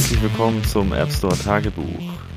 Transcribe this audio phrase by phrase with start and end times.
[0.00, 1.84] Herzlich willkommen zum App Store Tagebuch.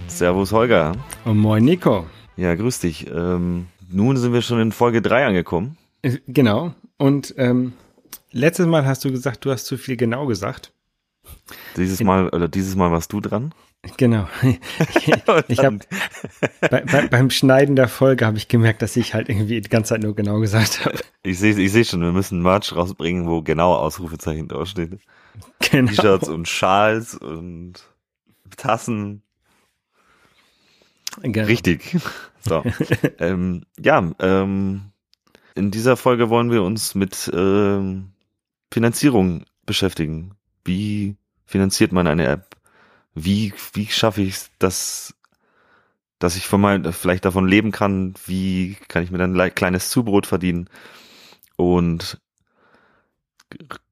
[0.07, 0.91] Servus Holger.
[1.23, 2.05] Und moin Nico.
[2.35, 3.07] Ja, grüß dich.
[3.07, 5.77] Ähm, nun sind wir schon in Folge 3 angekommen.
[6.01, 6.73] Äh, Genau.
[6.97, 7.71] Und ähm,
[8.33, 10.73] letztes Mal hast du gesagt, du hast zu viel genau gesagt.
[11.77, 13.53] Dieses Mal, oder dieses Mal warst du dran.
[13.95, 14.27] Genau.
[14.97, 15.13] Ich,
[15.47, 15.79] ich habe
[16.69, 19.93] bei, bei, beim Schneiden der Folge habe ich gemerkt, dass ich halt irgendwie die ganze
[19.93, 20.99] Zeit nur genau gesagt habe.
[21.23, 24.99] Ich sehe ich seh schon, wir müssen Merch rausbringen, wo genau Ausrufezeichen draufsteht.
[25.71, 25.89] Genau.
[25.89, 27.83] T-Shirts und Schals und
[28.57, 29.23] Tassen.
[31.21, 31.47] Genau.
[31.47, 31.97] Richtig.
[32.45, 32.61] So.
[33.19, 34.91] ähm, ja, ähm,
[35.55, 38.11] in dieser Folge wollen wir uns mit ähm,
[38.69, 40.35] Finanzierung beschäftigen.
[40.65, 42.57] Wie finanziert man eine App?
[43.15, 45.15] Wie, wie schaffe ich es, dass,
[46.19, 48.13] dass ich von mein, vielleicht davon leben kann?
[48.25, 50.69] Wie kann ich mir dann ein kleines Zubrot verdienen?
[51.55, 52.19] Und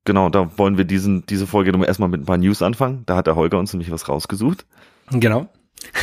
[0.06, 3.04] genau, da wollen wir diesen, diese Folge nun erstmal mit ein paar News anfangen.
[3.06, 4.66] Da hat der Holger uns nämlich was rausgesucht.
[5.12, 5.48] Genau.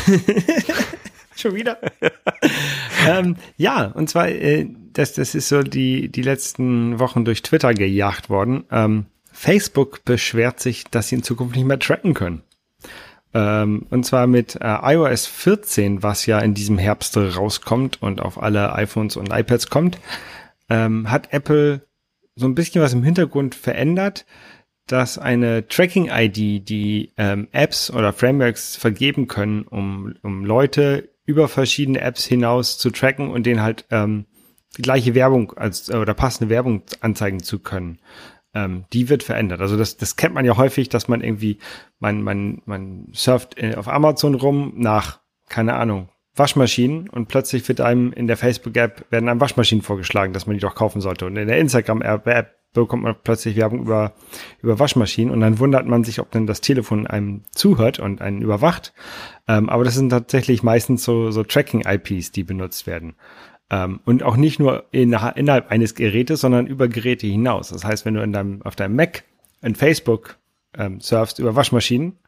[1.37, 1.79] Schon wieder.
[3.09, 7.75] ähm, ja, und zwar, äh, das, das ist so die, die letzten Wochen durch Twitter
[7.75, 8.65] gejagt worden.
[8.73, 12.43] Ähm, Facebook beschwert sich, dass sie in Zukunft nicht mehr tracken können.
[13.35, 18.43] Ähm, und zwar mit äh, iOS 14, was ja in diesem Herbst rauskommt und auf
[18.43, 20.01] alle iPhones und iPads kommt,
[20.69, 21.83] ähm, hat Apple
[22.39, 24.25] so ein bisschen was im Hintergrund verändert,
[24.87, 32.01] dass eine Tracking-ID, die ähm, Apps oder Frameworks vergeben können, um, um Leute über verschiedene
[32.01, 34.25] Apps hinaus zu tracken und denen halt ähm,
[34.77, 37.99] die gleiche Werbung als oder passende Werbung anzeigen zu können.
[38.55, 39.61] Ähm, die wird verändert.
[39.61, 41.59] Also das, das kennt man ja häufig, dass man irgendwie,
[41.99, 46.09] man, man, man surft äh, auf Amazon rum nach, keine Ahnung,
[46.39, 50.61] Waschmaschinen und plötzlich wird einem in der Facebook-App werden einem Waschmaschinen vorgeschlagen, dass man die
[50.61, 51.27] doch kaufen sollte.
[51.27, 54.13] Und in der Instagram-App bekommt man plötzlich Werbung über,
[54.63, 58.43] über Waschmaschinen und dann wundert man sich, ob denn das Telefon einem zuhört und einen
[58.43, 58.93] überwacht.
[59.47, 63.15] Ähm, aber das sind tatsächlich meistens so, so Tracking-IPs, die benutzt werden.
[63.71, 67.71] Ähm, und auch nicht nur in, innerhalb eines Gerätes, sondern über Geräte hinaus.
[67.71, 69.25] Das heißt, wenn du in deinem, auf deinem Mac
[69.63, 70.37] in Facebook
[70.77, 72.19] ähm, surfst über Waschmaschinen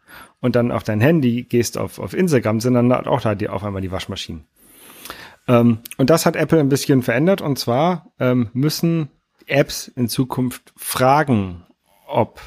[0.40, 3.64] und dann auf dein Handy gehst auf, auf Instagram, sind dann auch da die, auf
[3.64, 4.44] einmal die Waschmaschinen.
[5.48, 9.10] Ähm, und das hat Apple ein bisschen verändert und zwar ähm, müssen
[9.46, 11.66] Apps in Zukunft fragen,
[12.06, 12.40] ob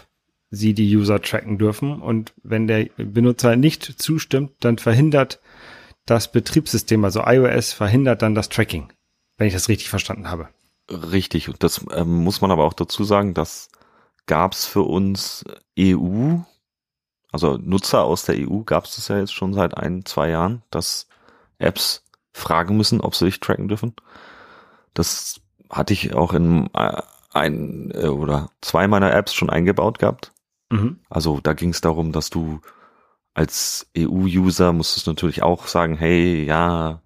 [0.49, 5.39] sie die User tracken dürfen und wenn der Benutzer nicht zustimmt, dann verhindert
[6.05, 8.91] das Betriebssystem, also iOS, verhindert dann das Tracking,
[9.37, 10.49] wenn ich das richtig verstanden habe.
[10.89, 13.69] Richtig, und das ähm, muss man aber auch dazu sagen, das
[14.25, 15.43] gab's für uns
[15.79, 16.37] EU,
[17.33, 21.07] also Nutzer aus der EU gab's das ja jetzt schon seit ein, zwei Jahren, dass
[21.57, 23.95] Apps fragen müssen, ob sie dich tracken dürfen.
[24.93, 27.01] Das hatte ich auch in äh,
[27.31, 30.31] ein äh, oder zwei meiner Apps schon eingebaut gehabt.
[30.69, 30.99] Mhm.
[31.09, 32.61] Also da ging es darum, dass du
[33.33, 37.01] als EU-User musstest natürlich auch sagen, hey, ja,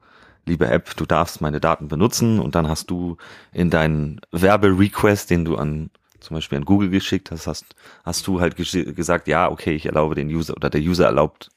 [0.45, 3.15] liebe App, du darfst meine Daten benutzen und dann hast du
[3.53, 5.89] in deinen Werberequest, den du an
[6.27, 7.65] zum Beispiel an Google geschickt hast, hast,
[8.03, 11.49] hast du halt gesagt, ja, okay, ich erlaube den User oder der User erlaubt,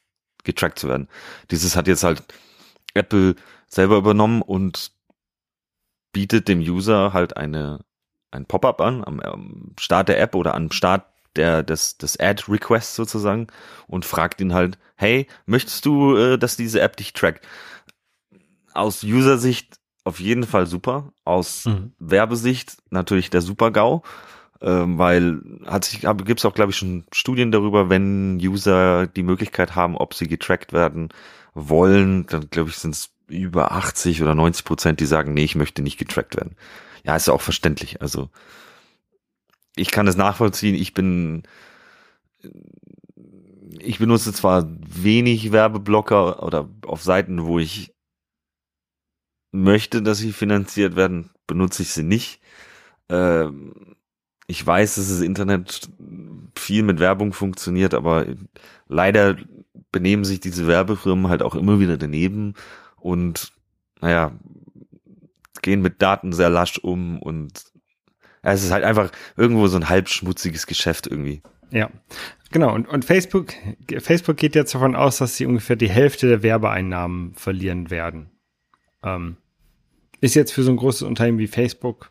[0.45, 1.09] getrackt zu werden.
[1.51, 2.23] Dieses hat jetzt halt
[2.95, 3.35] Apple
[3.67, 4.93] selber übernommen und
[6.13, 7.81] bietet dem User halt eine
[8.31, 11.05] ein Pop-up an am, am Start der App oder am Start
[11.35, 13.49] der des des Ad Requests sozusagen
[13.89, 17.45] und fragt ihn halt, hey, möchtest du, äh, dass diese App dich trackt?
[18.73, 21.93] Aus User-Sicht auf jeden Fall super, aus Mhm.
[21.99, 24.03] Werbesicht natürlich der Super-GAU,
[24.63, 29.23] ähm, weil hat sich gibt es auch glaube ich schon Studien darüber, wenn User die
[29.23, 31.09] Möglichkeit haben, ob sie getrackt werden
[31.55, 35.55] wollen, dann glaube ich sind es über 80 oder 90 Prozent, die sagen, nee, ich
[35.55, 36.57] möchte nicht getrackt werden.
[37.05, 38.03] Ja, ist ja auch verständlich.
[38.03, 38.29] Also
[39.77, 40.75] ich kann es nachvollziehen.
[40.75, 41.45] Ich bin,
[43.79, 47.95] ich benutze zwar wenig Werbeblocker oder auf Seiten, wo ich
[49.53, 52.41] möchte, dass sie finanziert werden, benutze ich sie nicht.
[53.09, 53.97] Ähm,
[54.51, 55.89] ich weiß, dass das Internet
[56.57, 58.27] viel mit Werbung funktioniert, aber
[58.89, 59.37] leider
[59.93, 62.55] benehmen sich diese Werbefirmen halt auch immer wieder daneben
[62.97, 63.53] und
[64.01, 64.33] naja,
[65.63, 67.65] gehen mit Daten sehr lasch um und
[68.43, 71.43] ja, es ist halt einfach irgendwo so ein halb schmutziges Geschäft irgendwie.
[71.71, 71.89] Ja,
[72.51, 72.75] genau.
[72.75, 73.53] Und, und Facebook,
[73.99, 78.31] Facebook geht jetzt davon aus, dass sie ungefähr die Hälfte der Werbeeinnahmen verlieren werden.
[79.05, 79.37] Ähm,
[80.21, 82.11] ist jetzt für so ein großes Unternehmen wie Facebook,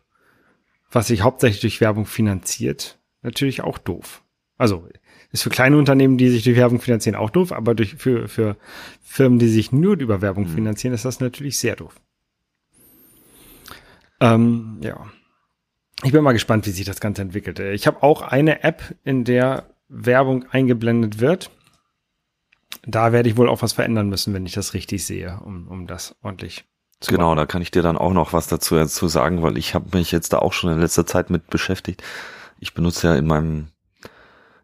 [0.90, 4.22] was sich hauptsächlich durch Werbung finanziert, natürlich auch doof.
[4.56, 4.88] Also
[5.32, 8.56] ist für kleine Unternehmen, die sich durch Werbung finanzieren, auch doof, aber durch, für, für
[9.00, 10.54] Firmen, die sich nur über Werbung Mhm.
[10.54, 11.94] finanzieren, ist das natürlich sehr doof.
[14.20, 15.06] Ähm, ja.
[16.02, 17.58] Ich bin mal gespannt, wie sich das Ganze entwickelt.
[17.60, 21.50] Äh, Ich habe auch eine App, in der Werbung eingeblendet wird.
[22.82, 25.86] Da werde ich wohl auch was verändern müssen, wenn ich das richtig sehe, um, um
[25.86, 26.64] das ordentlich
[27.06, 29.96] Genau, da kann ich dir dann auch noch was dazu, dazu sagen, weil ich habe
[29.96, 32.02] mich jetzt da auch schon in letzter Zeit mit beschäftigt.
[32.58, 33.68] Ich benutze ja in meinem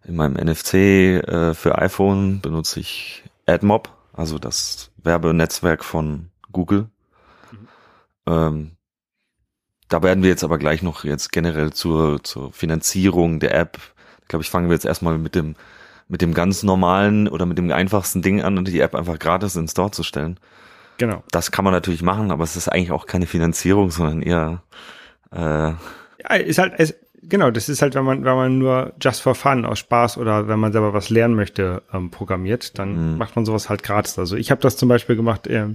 [0.04, 6.88] in meinem NFC äh, für iPhone benutze ich AdMob, also das Werbenetzwerk von Google.
[7.50, 7.68] Mhm.
[8.26, 8.76] Ähm,
[9.88, 13.78] da werden wir jetzt aber gleich noch jetzt generell zur, zur Finanzierung der App.
[14.22, 15.54] Ich glaube, ich fange jetzt erstmal mit dem,
[16.08, 19.56] mit dem ganz normalen oder mit dem einfachsten Ding an und die App einfach gratis
[19.56, 20.38] in Store zu stellen.
[20.98, 21.22] Genau.
[21.30, 24.62] Das kann man natürlich machen, aber es ist eigentlich auch keine Finanzierung, sondern eher
[25.32, 29.22] äh, ja, ist halt, es, genau, das ist halt, wenn man, wenn man nur just
[29.22, 33.18] for fun aus Spaß oder wenn man selber was lernen möchte, ähm, programmiert, dann mhm.
[33.18, 34.18] macht man sowas halt gratis.
[34.18, 35.74] Also ich habe das zum Beispiel gemacht, äh,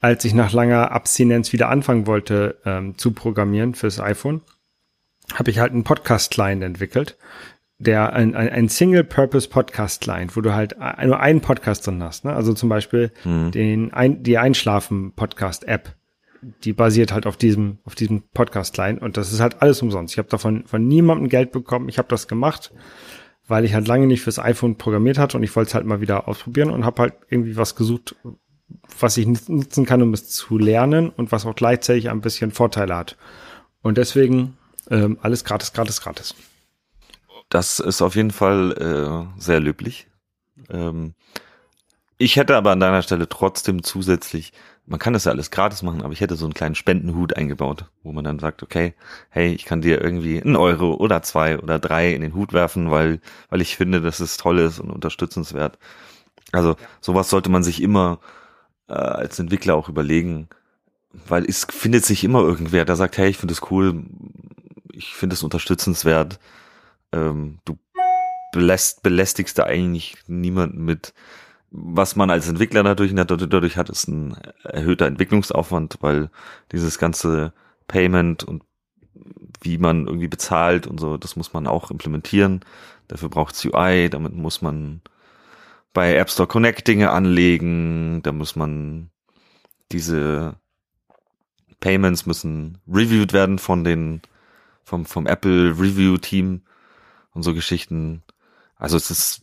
[0.00, 4.42] als ich nach langer Abstinenz wieder anfangen wollte ähm, zu programmieren fürs iPhone,
[5.32, 7.16] habe ich halt einen Podcast-Client entwickelt,
[7.84, 12.24] der ein, ein, ein Single-Purpose-Podcast-Client, wo du halt nur einen Podcast drin hast.
[12.24, 12.32] Ne?
[12.32, 13.50] Also zum Beispiel mhm.
[13.52, 15.94] den ein, die Einschlafen-Podcast-App
[16.62, 20.14] die basiert halt auf diesem, auf diesem Podcast-Client und das ist halt alles umsonst.
[20.14, 21.88] Ich habe davon von niemandem Geld bekommen.
[21.88, 22.72] Ich habe das gemacht,
[23.46, 26.00] weil ich halt lange nicht fürs iPhone programmiert hatte und ich wollte es halt mal
[26.00, 28.16] wieder ausprobieren und habe halt irgendwie was gesucht,
[28.98, 32.96] was ich nutzen kann, um es zu lernen und was auch gleichzeitig ein bisschen Vorteile
[32.96, 33.16] hat.
[33.82, 34.56] Und deswegen
[34.90, 36.34] ähm, alles gratis, gratis, gratis.
[37.48, 38.72] Das ist auf jeden Fall
[39.36, 40.08] äh, sehr löblich.
[40.70, 41.14] Ähm,
[42.18, 44.52] ich hätte aber an deiner Stelle trotzdem zusätzlich
[44.86, 47.86] man kann das ja alles gratis machen, aber ich hätte so einen kleinen Spendenhut eingebaut,
[48.02, 48.94] wo man dann sagt, okay,
[49.30, 52.90] hey, ich kann dir irgendwie einen Euro oder zwei oder drei in den Hut werfen,
[52.90, 55.78] weil, weil ich finde, dass es toll ist und unterstützenswert.
[56.52, 58.20] Also sowas sollte man sich immer
[58.88, 60.48] äh, als Entwickler auch überlegen,
[61.26, 64.04] weil es findet sich immer irgendwer, der sagt, hey, ich finde es cool,
[64.92, 66.38] ich finde es unterstützenswert.
[67.14, 67.78] Ähm, du
[68.52, 71.14] beläst, belästigst da eigentlich niemanden mit,
[71.70, 76.30] was man als Entwickler dadurch, dadurch hat, ist ein erhöhter Entwicklungsaufwand, weil
[76.72, 77.52] dieses ganze
[77.86, 78.62] Payment und
[79.60, 82.60] wie man irgendwie bezahlt und so, das muss man auch implementieren.
[83.08, 85.00] Dafür braucht es UI, damit muss man
[85.92, 89.10] bei App Store Connect Dinge anlegen, da muss man
[89.92, 90.56] diese
[91.80, 94.22] Payments müssen reviewed werden von den
[94.84, 96.62] vom vom Apple Review Team
[97.34, 98.22] und so Geschichten.
[98.76, 99.42] Also es ist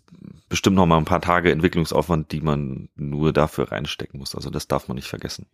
[0.50, 4.36] bestimmt noch mal ein paar Tage Entwicklungsaufwand, die man nur dafür reinstecken muss.
[4.36, 5.46] Also das darf man nicht vergessen.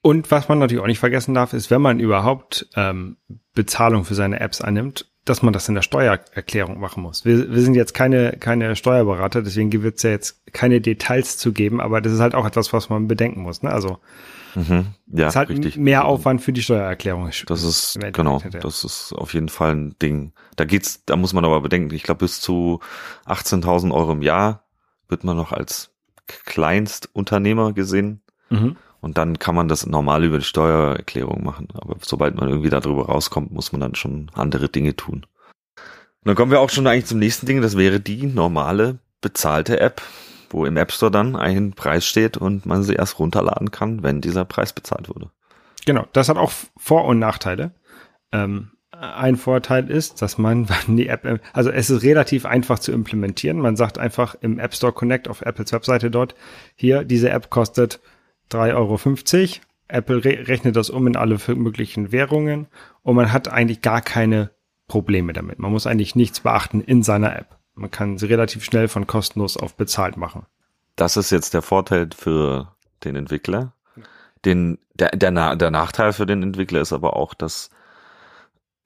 [0.00, 3.16] Und was man natürlich auch nicht vergessen darf, ist, wenn man überhaupt ähm,
[3.54, 7.24] Bezahlung für seine Apps annimmt, dass man das in der Steuererklärung machen muss.
[7.24, 11.52] Wir, wir sind jetzt keine, keine Steuerberater, deswegen wird es ja jetzt keine Details zu
[11.52, 13.62] geben, aber das ist halt auch etwas, was man bedenken muss.
[13.62, 13.70] Ne?
[13.70, 13.98] Also
[14.54, 15.76] mhm, ja, ist halt richtig.
[15.76, 17.30] mehr Aufwand für die Steuererklärung.
[17.46, 20.32] Das ist genau, das ist auf jeden Fall ein Ding.
[20.56, 22.80] Da geht's, da muss man aber bedenken, ich glaube bis zu
[23.26, 24.64] 18.000 Euro im Jahr
[25.08, 25.90] wird man noch als
[26.26, 28.20] Kleinstunternehmer gesehen.
[28.50, 28.76] Mhm.
[29.00, 31.68] Und dann kann man das normal über die Steuererklärung machen.
[31.74, 35.24] Aber sobald man irgendwie darüber rauskommt, muss man dann schon andere Dinge tun.
[35.76, 37.62] Und dann kommen wir auch schon eigentlich zum nächsten Ding.
[37.62, 40.02] Das wäre die normale bezahlte App,
[40.50, 44.20] wo im App Store dann ein Preis steht und man sie erst runterladen kann, wenn
[44.20, 45.30] dieser Preis bezahlt wurde.
[45.86, 47.72] Genau, das hat auch Vor- und Nachteile.
[48.32, 53.58] Ähm, ein Vorteil ist, dass man die App, also es ist relativ einfach zu implementieren.
[53.58, 56.34] Man sagt einfach im App Store Connect auf Apples Webseite dort,
[56.74, 58.00] hier, diese App kostet
[58.50, 58.98] 3,50 Euro.
[59.88, 62.66] Apple re rechnet das um in alle möglichen Währungen
[63.02, 64.50] und man hat eigentlich gar keine
[64.86, 65.58] Probleme damit.
[65.58, 67.57] Man muss eigentlich nichts beachten in seiner App.
[67.78, 70.46] Man kann sie relativ schnell von kostenlos auf bezahlt machen.
[70.96, 72.72] Das ist jetzt der Vorteil für
[73.04, 73.72] den Entwickler.
[74.44, 77.70] Den, der, der, der Nachteil für den Entwickler ist aber auch, dass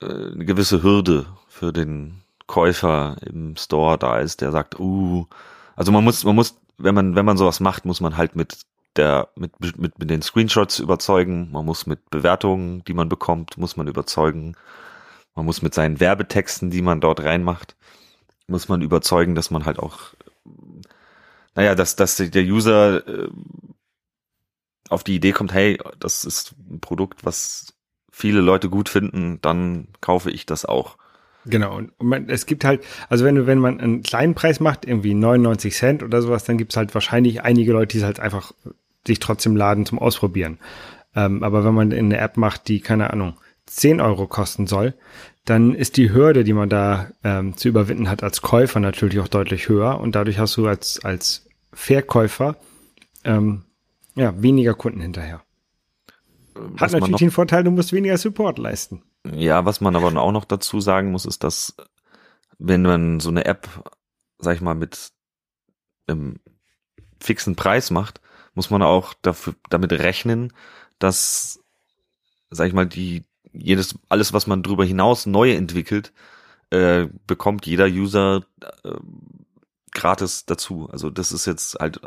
[0.00, 5.26] äh, eine gewisse Hürde für den Käufer im Store da ist, der sagt, uh,
[5.74, 8.58] also man muss, man muss, wenn man, wenn man sowas macht, muss man halt mit
[8.96, 13.76] der mit, mit, mit den Screenshots überzeugen, man muss mit Bewertungen, die man bekommt, muss
[13.76, 14.54] man überzeugen,
[15.34, 17.74] man muss mit seinen Werbetexten, die man dort reinmacht,
[18.46, 19.98] muss man überzeugen, dass man halt auch,
[21.54, 23.28] naja, dass, dass der User äh,
[24.88, 27.74] auf die Idee kommt, hey, das ist ein Produkt, was
[28.10, 30.98] viele Leute gut finden, dann kaufe ich das auch.
[31.44, 35.14] Genau, und man, es gibt halt, also wenn wenn man einen kleinen Preis macht, irgendwie
[35.14, 38.52] 99 Cent oder sowas, dann gibt es halt wahrscheinlich einige Leute, die es halt einfach
[39.06, 40.58] sich trotzdem laden zum Ausprobieren.
[41.16, 43.34] Ähm, aber wenn man eine App macht, die, keine Ahnung,
[43.66, 44.94] 10 Euro kosten soll,
[45.44, 49.28] dann ist die Hürde, die man da ähm, zu überwinden hat als Käufer natürlich auch
[49.28, 52.56] deutlich höher und dadurch hast du als, als Verkäufer
[53.24, 53.64] ähm,
[54.14, 55.42] ja, weniger Kunden hinterher.
[56.76, 59.02] Hat natürlich den Vorteil, du musst weniger Support leisten.
[59.32, 61.74] Ja, was man aber auch noch dazu sagen muss, ist, dass
[62.58, 63.68] wenn man so eine App,
[64.38, 65.12] sag ich mal, mit
[66.06, 66.38] einem
[67.20, 68.20] fixen Preis macht,
[68.54, 70.52] muss man auch dafür, damit rechnen,
[70.98, 71.60] dass,
[72.50, 76.12] sag ich mal, die, jedes, alles, was man darüber hinaus neu entwickelt,
[76.70, 78.44] äh, bekommt jeder User
[78.84, 78.92] äh,
[79.92, 80.88] gratis dazu.
[80.90, 82.00] Also das ist jetzt halt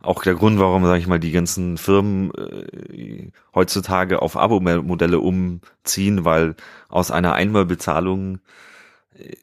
[0.00, 6.24] auch der Grund, warum, sage ich mal, die ganzen Firmen äh, heutzutage auf Abo-Modelle umziehen,
[6.24, 6.54] weil
[6.88, 8.38] aus einer Einmalbezahlung
[9.14, 9.34] äh,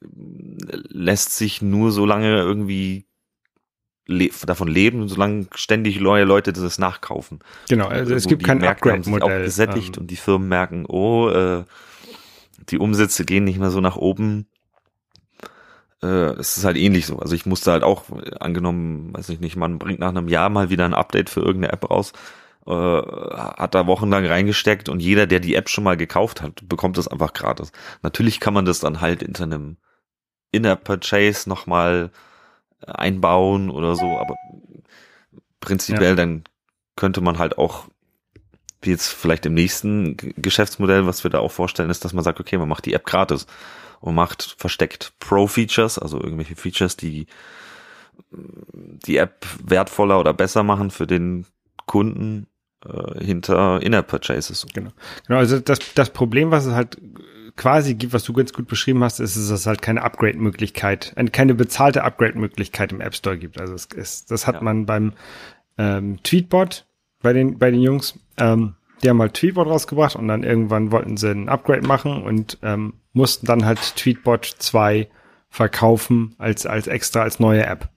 [0.89, 3.05] lässt sich nur so lange irgendwie
[4.07, 7.39] le davon leben, solange ständig neue Leute das nachkaufen.
[7.69, 9.23] Genau, also es gibt kein Upgrade-Modell.
[9.23, 10.01] auch gesättigt ähm.
[10.01, 11.63] und die Firmen merken, oh, äh,
[12.69, 14.47] die Umsätze gehen nicht mehr so nach oben
[16.05, 17.19] äh, es ist halt ähnlich so.
[17.19, 18.05] Also ich musste halt auch,
[18.39, 21.73] angenommen, weiß ich nicht, man bringt nach einem Jahr mal wieder ein Update für irgendeine
[21.73, 22.13] App raus,
[22.67, 26.97] äh, hat da wochenlang reingesteckt und jeder, der die App schon mal gekauft hat, bekommt
[26.97, 27.71] das einfach gratis.
[28.01, 29.77] Natürlich kann man das dann halt in einem
[30.51, 32.11] In-App-Purchase nochmal
[32.85, 34.35] einbauen oder so, aber
[35.59, 36.15] prinzipiell ja.
[36.15, 36.43] dann
[36.95, 37.85] könnte man halt auch
[38.81, 42.39] wie jetzt vielleicht im nächsten Geschäftsmodell, was wir da auch vorstellen, ist, dass man sagt,
[42.39, 43.47] okay, man macht die App gratis
[43.99, 47.25] und macht versteckt Pro-Features, also irgendwelche Features, die
[48.31, 51.45] die App wertvoller oder besser machen für den
[51.85, 52.47] Kunden
[52.85, 54.67] äh, hinter In-App-Purchases.
[54.73, 54.91] Genau.
[55.27, 56.97] Genau, also das, das Problem, was es halt
[57.55, 61.55] quasi gibt, was du ganz gut beschrieben hast, ist, dass es halt keine Upgrade-Möglichkeit, keine
[61.55, 63.59] bezahlte Upgrade-Möglichkeit im App Store gibt.
[63.59, 64.61] Also es ist, das hat ja.
[64.61, 65.13] man beim
[65.77, 66.85] ähm, Tweetbot
[67.21, 71.17] bei den, bei den Jungs, ähm, die haben halt Tweetbot rausgebracht und dann irgendwann wollten
[71.17, 75.07] sie ein Upgrade machen und ähm, mussten dann halt Tweetbot 2
[75.49, 77.89] verkaufen als, als extra, als neue App.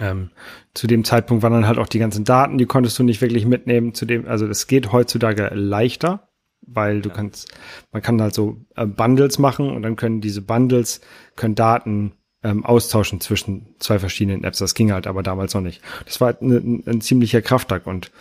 [0.00, 0.30] Ähm,
[0.74, 3.46] zu dem Zeitpunkt waren dann halt auch die ganzen Daten, die konntest du nicht wirklich
[3.46, 3.94] mitnehmen.
[3.94, 6.27] Zu dem, also das geht heutzutage leichter,
[6.72, 7.14] weil du ja.
[7.14, 7.48] kannst,
[7.92, 11.00] man kann halt so äh, Bundles machen und dann können diese Bundles
[11.36, 14.58] können Daten ähm, austauschen zwischen zwei verschiedenen Apps.
[14.58, 15.82] Das ging halt aber damals noch nicht.
[16.04, 18.12] Das war halt ein, ein ziemlicher Kraftakt und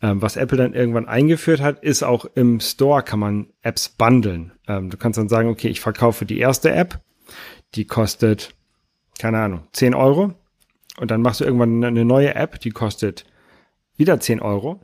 [0.00, 4.52] ähm, was Apple dann irgendwann eingeführt hat, ist auch im Store kann man Apps bundeln.
[4.68, 7.00] Ähm, du kannst dann sagen, okay, ich verkaufe die erste App,
[7.74, 8.54] die kostet,
[9.18, 10.34] keine Ahnung, 10 Euro.
[10.98, 13.24] Und dann machst du irgendwann eine neue App, die kostet
[13.96, 14.80] wieder 10 Euro.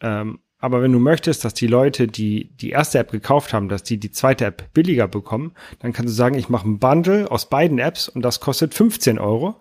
[0.00, 3.82] Ähm, aber wenn du möchtest, dass die Leute, die die erste App gekauft haben, dass
[3.82, 7.48] die die zweite App billiger bekommen, dann kannst du sagen, ich mache ein Bundle aus
[7.48, 9.56] beiden Apps und das kostet 15 Euro.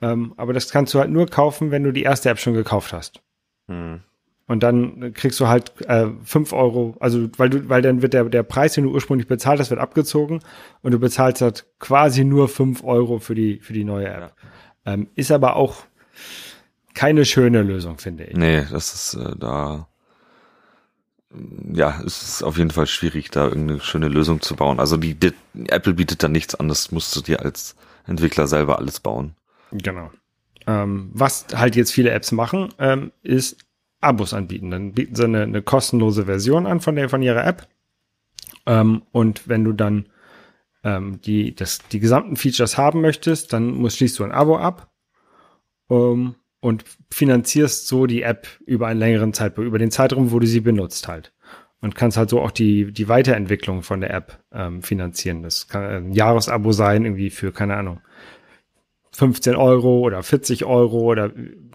[0.00, 2.92] Ähm, aber das kannst du halt nur kaufen, wenn du die erste App schon gekauft
[2.92, 3.22] hast.
[3.68, 4.00] Hm.
[4.48, 8.24] Und dann kriegst du halt äh, 5 Euro, also weil du, weil dann wird der,
[8.24, 10.40] der Preis, den du ursprünglich bezahlt hast, wird abgezogen
[10.82, 14.34] und du bezahlst halt quasi nur 5 Euro für die, für die neue App.
[14.86, 14.94] Ja.
[14.94, 15.84] Ähm, ist aber auch
[16.94, 18.36] keine schöne Lösung, finde ich.
[18.36, 19.86] Nee, das ist äh, da
[21.72, 24.80] ja, es ist auf jeden Fall schwierig, da irgendeine schöne Lösung zu bauen.
[24.80, 25.32] Also die, die
[25.68, 27.74] Apple bietet da nichts an, das musst du dir als
[28.06, 29.34] Entwickler selber alles bauen.
[29.70, 30.10] Genau.
[30.66, 33.56] Ähm, was halt jetzt viele Apps machen, ähm, ist
[34.00, 34.70] Abos anbieten.
[34.70, 37.68] Dann bieten sie eine, eine kostenlose Version an von der von ihrer App.
[38.66, 40.06] Ähm, und wenn du dann
[40.84, 44.92] ähm, die, das, die gesamten Features haben möchtest, dann musst, schließt du ein Abo ab
[45.92, 50.46] ähm, und finanzierst so die App über einen längeren Zeitraum, über den Zeitraum, wo du
[50.46, 51.32] sie benutzt halt.
[51.80, 55.42] Und kannst halt so auch die, die Weiterentwicklung von der App ähm, finanzieren.
[55.42, 58.00] Das kann ein Jahresabo sein, irgendwie für, keine Ahnung,
[59.10, 61.32] 15 Euro oder 40 Euro oder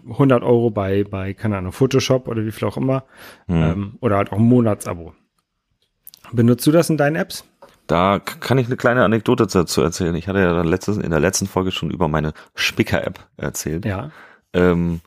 [0.08, 3.04] 100 Euro bei, bei, keine Ahnung, Photoshop oder wie viel auch immer.
[3.46, 3.62] Mhm.
[3.62, 5.12] Ähm, oder halt auch ein Monatsabo.
[6.32, 7.44] Benutzt du das in deinen Apps?
[7.86, 10.14] Da kann ich eine kleine Anekdote dazu erzählen.
[10.14, 13.84] Ich hatte ja dann letztes, in der letzten Folge schon über meine Spicker-App erzählt.
[13.84, 14.10] Ja.
[14.52, 15.00] Ähm,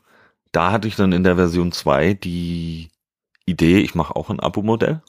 [0.52, 2.90] da hatte ich dann in der Version 2 die
[3.46, 5.02] Idee, ich mache auch ein Abo-Modell.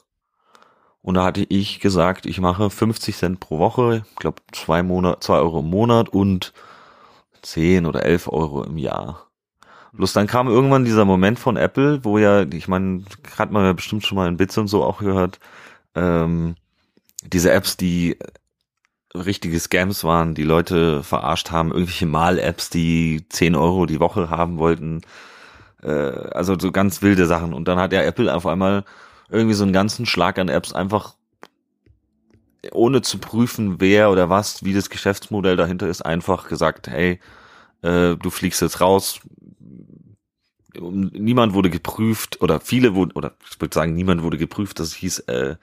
[1.02, 5.22] Und da hatte ich gesagt, ich mache 50 Cent pro Woche, ich glaube zwei Monat,
[5.22, 6.54] zwei Euro im Monat und
[7.42, 9.28] 10 oder 11 Euro im Jahr.
[9.92, 13.04] Bloß dann kam irgendwann dieser Moment von Apple, wo ja, ich meine,
[13.38, 15.40] hat man ja bestimmt schon mal in Bits und so auch gehört,
[15.94, 16.56] ähm,
[17.22, 18.18] diese Apps, die
[19.14, 24.58] richtige Scams waren, die Leute verarscht haben, irgendwelche Mal-Apps, die 10 Euro die Woche haben
[24.58, 25.02] wollten,
[25.82, 27.54] äh, also so ganz wilde Sachen.
[27.54, 28.84] Und dann hat ja Apple auf einmal
[29.28, 31.14] irgendwie so einen ganzen Schlag an Apps einfach
[32.72, 37.20] ohne zu prüfen, wer oder was, wie das Geschäftsmodell dahinter ist, einfach gesagt, hey,
[37.82, 39.20] äh, du fliegst jetzt raus.
[40.76, 45.20] Niemand wurde geprüft oder viele wurden, oder ich würde sagen, niemand wurde geprüft, das hieß,
[45.20, 45.56] äh,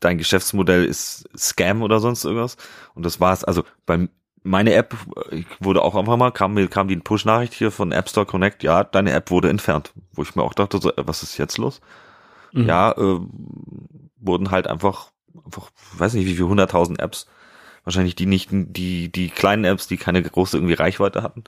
[0.00, 2.56] dein Geschäftsmodell ist Scam oder sonst irgendwas.
[2.94, 3.44] Und das war's.
[3.44, 4.10] Also beim
[4.44, 4.96] meine App
[5.60, 8.84] wurde auch einfach mal, kam mir, kam die Push-Nachricht hier von App Store Connect, ja,
[8.84, 9.92] deine App wurde entfernt.
[10.12, 11.80] Wo ich mir auch dachte, so, äh, was ist jetzt los?
[12.52, 12.66] Mhm.
[12.66, 13.18] Ja, äh,
[14.20, 15.10] wurden halt einfach
[15.44, 17.26] einfach, weiß nicht, wie viele hunderttausend Apps,
[17.84, 21.44] wahrscheinlich die nicht, die, die kleinen Apps, die keine große irgendwie Reichweite hatten,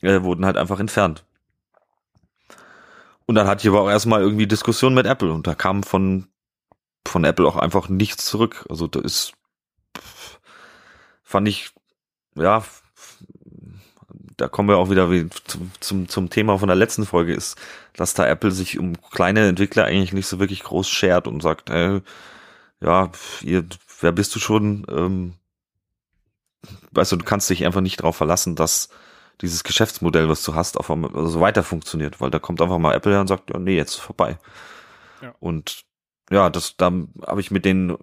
[0.00, 1.24] äh, wurden halt einfach entfernt.
[3.26, 6.28] Und dann hatte ich aber auch erstmal irgendwie Diskussion mit Apple und da kam von,
[7.08, 8.66] von Apple auch einfach nichts zurück.
[8.68, 9.32] Also da ist,
[11.22, 11.70] fand ich,
[12.34, 12.64] ja,
[14.36, 15.08] da kommen wir auch wieder
[15.46, 17.56] zum, zum, zum Thema von der letzten Folge ist,
[17.94, 21.70] dass da Apple sich um kleine Entwickler eigentlich nicht so wirklich groß schert und sagt,
[21.70, 22.02] äh,
[22.80, 23.10] ja,
[23.40, 23.64] ihr,
[24.00, 24.86] wer bist du schon?
[24.90, 25.34] Ähm,
[26.92, 28.90] weißt du, du kannst dich einfach nicht darauf verlassen, dass
[29.40, 32.94] dieses Geschäftsmodell, was du hast, auf einmal also weiter funktioniert, weil da kommt einfach mal
[32.94, 34.38] Apple her und sagt, ja, nee, jetzt ist vorbei.
[35.22, 35.34] Ja.
[35.40, 35.85] Und
[36.30, 36.92] ja, das, da
[37.26, 37.96] habe ich mit denen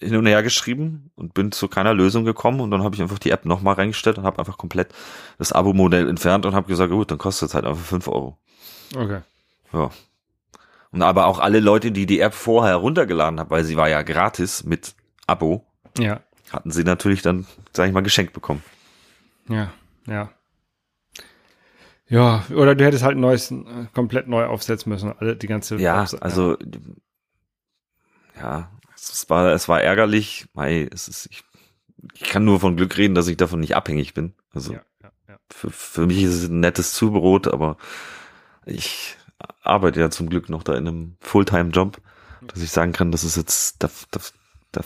[0.00, 3.18] hin und her geschrieben und bin zu keiner Lösung gekommen und dann habe ich einfach
[3.18, 4.94] die App nochmal reingestellt und habe einfach komplett
[5.38, 8.38] das Abo-Modell entfernt und habe gesagt, gut, dann kostet es halt einfach fünf Euro.
[8.94, 9.20] Okay.
[9.72, 9.90] Ja.
[10.90, 14.02] Und aber auch alle Leute, die die App vorher runtergeladen haben, weil sie war ja
[14.02, 14.94] gratis mit
[15.26, 15.66] Abo,
[15.98, 16.20] ja.
[16.50, 18.62] hatten sie natürlich dann, sag ich mal, geschenkt bekommen.
[19.48, 19.70] Ja,
[20.06, 20.30] ja.
[22.08, 25.76] Ja, oder du hättest halt ein neues, äh, komplett neu aufsetzen müssen, alle, die ganze.
[25.76, 26.56] Ja, Aufs also,
[28.36, 31.44] ja, es war, es war ärgerlich, weil es ist, ich,
[32.14, 34.34] ich kann nur von Glück reden, dass ich davon nicht abhängig bin.
[34.52, 35.38] Also, ja, ja, ja.
[35.50, 37.76] Für, für mich ist es ein nettes Zubrot, aber
[38.64, 39.16] ich
[39.62, 42.00] arbeite ja zum Glück noch da in einem Fulltime-Job,
[42.46, 44.20] dass ich sagen kann, das ist jetzt, da, da,
[44.72, 44.82] da,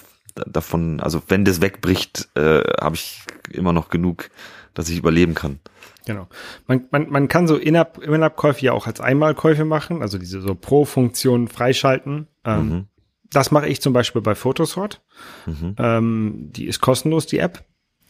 [0.47, 4.31] davon, also wenn das wegbricht, äh, habe ich immer noch genug,
[4.75, 5.61] dass ich überleben kann.
[6.07, 6.29] Genau.
[6.67, 11.49] Man, man, man kann so In-App-Käufe ja auch als Einmalkäufe machen, also diese so Pro-Funktion
[11.49, 12.26] freischalten.
[12.45, 12.85] Ähm, mhm.
[13.31, 15.02] Das mache ich zum Beispiel bei Photosort.
[15.47, 15.75] Mhm.
[15.79, 17.64] Ähm, die ist kostenlos, die App.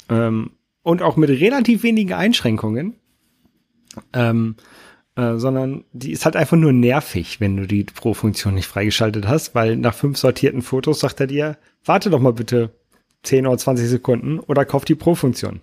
[0.08, 0.52] Ähm,
[0.82, 2.96] und auch mit relativ wenigen Einschränkungen.
[4.12, 4.56] Ähm,
[5.14, 9.54] äh, sondern die ist halt einfach nur nervig, wenn du die Pro-Funktion nicht freigeschaltet hast,
[9.54, 12.70] weil nach fünf sortierten Fotos sagt er dir, warte doch mal bitte
[13.22, 15.60] 10 oder 20 Sekunden oder kauf die Pro-Funktion.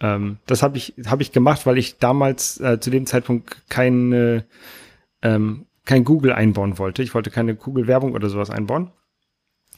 [0.00, 4.44] Ähm, das habe ich, hab ich gemacht, weil ich damals äh, zu dem Zeitpunkt kein,
[5.22, 7.02] ähm, kein Google einbauen wollte.
[7.02, 8.92] Ich wollte keine Google-Werbung oder sowas einbauen.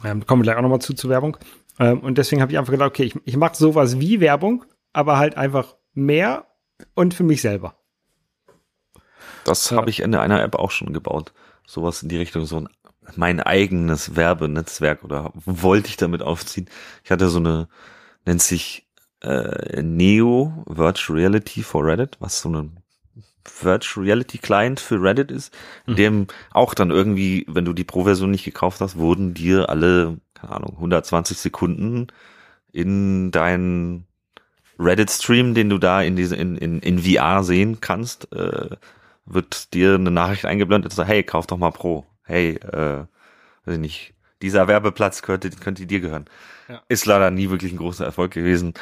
[0.05, 1.37] Ähm, kommen wir gleich auch nochmal zu zur Werbung.
[1.79, 5.19] Ähm, und deswegen habe ich einfach gedacht, okay, ich, ich mache sowas wie Werbung, aber
[5.19, 6.47] halt einfach mehr
[6.95, 7.77] und für mich selber.
[9.45, 11.33] Das habe ich in einer App auch schon gebaut.
[11.67, 12.69] Sowas in die Richtung, so ein
[13.17, 16.69] mein eigenes Werbenetzwerk oder wollte ich damit aufziehen.
[17.05, 17.69] Ich hatte so eine,
[18.25, 18.87] nennt sich
[19.23, 22.77] äh, Neo Virtual Reality for Reddit, was so ein
[23.63, 25.55] Virtual Reality Client für Reddit ist,
[25.87, 25.97] in mhm.
[25.97, 30.53] dem auch dann irgendwie, wenn du die Pro-Version nicht gekauft hast, wurden dir alle, keine
[30.53, 32.09] Ahnung, 120 Sekunden
[32.73, 34.07] in deinen
[34.79, 38.77] Reddit-Stream, den du da in diese in, in, in VR sehen kannst, äh,
[39.27, 42.07] wird dir eine Nachricht eingeblendet, so, hey, kauf doch mal Pro.
[42.25, 43.05] Hey, äh,
[43.65, 46.25] weiß ich nicht, dieser Werbeplatz könnte, könnte dir gehören.
[46.69, 46.83] Ja.
[46.89, 48.75] Ist leider nie wirklich ein großer Erfolg gewesen.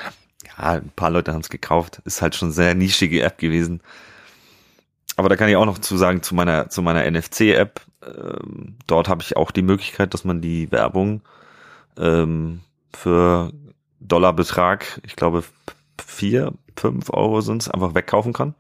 [0.46, 2.00] Ja, ein paar Leute haben es gekauft.
[2.04, 3.80] Ist halt schon sehr nischige App gewesen.
[5.16, 9.08] Aber da kann ich auch noch zu sagen, zu meiner, zu meiner NFC-App, ähm, dort
[9.08, 11.22] habe ich auch die Möglichkeit, dass man die Werbung
[11.96, 12.60] ähm,
[12.94, 13.52] für
[13.98, 15.42] Dollarbetrag, ich glaube
[16.00, 18.54] vier, fünf Euro sind es, einfach wegkaufen kann.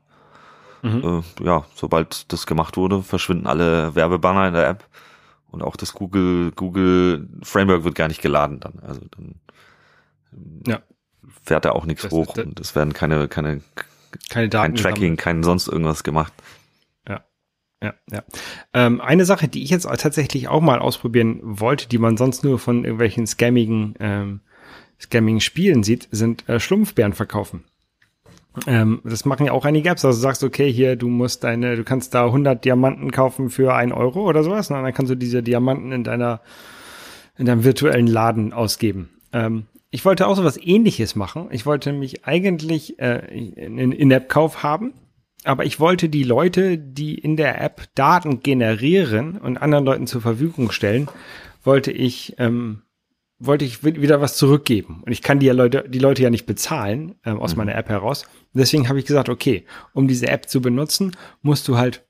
[0.82, 1.22] Mhm.
[1.40, 4.84] Äh, ja, sobald das gemacht wurde, verschwinden alle Werbebanner in der App
[5.50, 8.74] und auch das Google Google Framework wird gar nicht geladen dann.
[8.86, 9.34] Also dann
[10.66, 10.80] ja.
[11.42, 13.60] Fährt da auch nichts das, hoch und es werden keine keine
[14.30, 16.32] keine Daten kein Tracking, kein sonst irgendwas gemacht.
[17.08, 17.24] Ja,
[17.82, 18.24] ja, ja.
[18.72, 22.58] Ähm, eine Sache, die ich jetzt tatsächlich auch mal ausprobieren wollte, die man sonst nur
[22.58, 24.40] von irgendwelchen scammigen ähm,
[25.00, 27.64] scammigen Spielen sieht, sind äh, Schlumpfbären verkaufen.
[28.66, 30.04] Ähm, das machen ja auch einige Apps.
[30.04, 33.74] Also du sagst, okay, hier, du musst deine, du kannst da 100 Diamanten kaufen für
[33.74, 34.70] ein Euro oder sowas.
[34.70, 36.40] Und dann kannst du diese Diamanten in deiner,
[37.36, 39.10] in deinem virtuellen Laden ausgeben.
[39.32, 41.48] Ähm, ich wollte auch sowas ähnliches machen.
[41.50, 44.94] Ich wollte mich eigentlich äh, in In-App-Kauf haben.
[45.44, 50.20] Aber ich wollte die Leute, die in der App Daten generieren und anderen Leuten zur
[50.20, 51.08] Verfügung stellen,
[51.62, 52.82] wollte ich ähm,
[53.38, 55.02] wollte ich wieder was zurückgeben.
[55.06, 57.58] Und ich kann die ja Leute, die Leute ja nicht bezahlen ähm, aus mhm.
[57.58, 58.26] meiner App heraus.
[58.52, 62.04] deswegen habe ich gesagt, okay, um diese App zu benutzen, musst du halt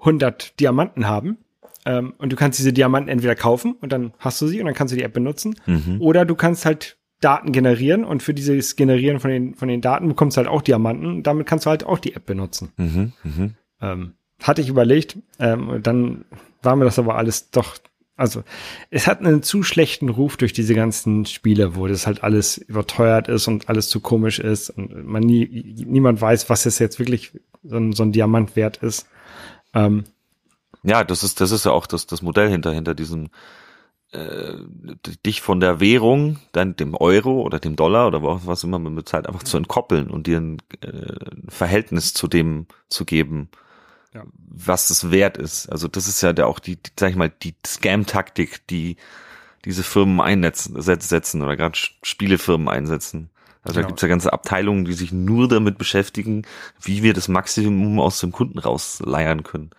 [0.00, 1.38] 100 Diamanten haben.
[1.86, 4.74] Ähm, und du kannst diese Diamanten entweder kaufen und dann hast du sie und dann
[4.74, 5.56] kannst du die App benutzen.
[5.64, 6.00] Mhm.
[6.00, 10.08] Oder du kannst halt Daten generieren und für dieses Generieren von den, von den Daten
[10.08, 11.22] bekommst du halt auch Diamanten.
[11.22, 12.72] Damit kannst du halt auch die App benutzen.
[12.76, 13.12] Mhm.
[13.24, 13.54] Mhm.
[13.80, 15.18] Ähm, hatte ich überlegt.
[15.38, 16.24] Ähm, dann
[16.62, 17.78] war mir das aber alles doch
[18.18, 18.42] also
[18.90, 23.28] es hat einen zu schlechten Ruf durch diese ganzen Spiele, wo das halt alles überteuert
[23.28, 27.30] ist und alles zu komisch ist und man nie, niemand weiß, was es jetzt wirklich
[27.62, 29.06] so ein, so ein Diamant wert ist.
[29.72, 30.02] Ähm,
[30.82, 33.28] ja, das ist, das ist ja auch das, das Modell hinter, hinter diesem
[34.12, 34.54] äh,
[35.26, 39.26] dich von der Währung, dann dem Euro oder dem Dollar oder was immer man bezahlt,
[39.26, 41.14] einfach zu entkoppeln und dir ein äh,
[41.48, 43.50] Verhältnis zu dem zu geben,
[44.14, 44.24] ja.
[44.34, 45.70] was das wert ist.
[45.70, 48.96] Also das ist ja der auch die, die sag ich mal, die Scam-Taktik, die
[49.64, 53.30] diese Firmen einsetzen oder gerade Spielefirmen einsetzen.
[53.62, 53.82] Also genau.
[53.82, 56.46] da gibt's ja ganze Abteilungen, die sich nur damit beschäftigen,
[56.80, 59.70] wie wir das Maximum aus dem Kunden rausleiern können.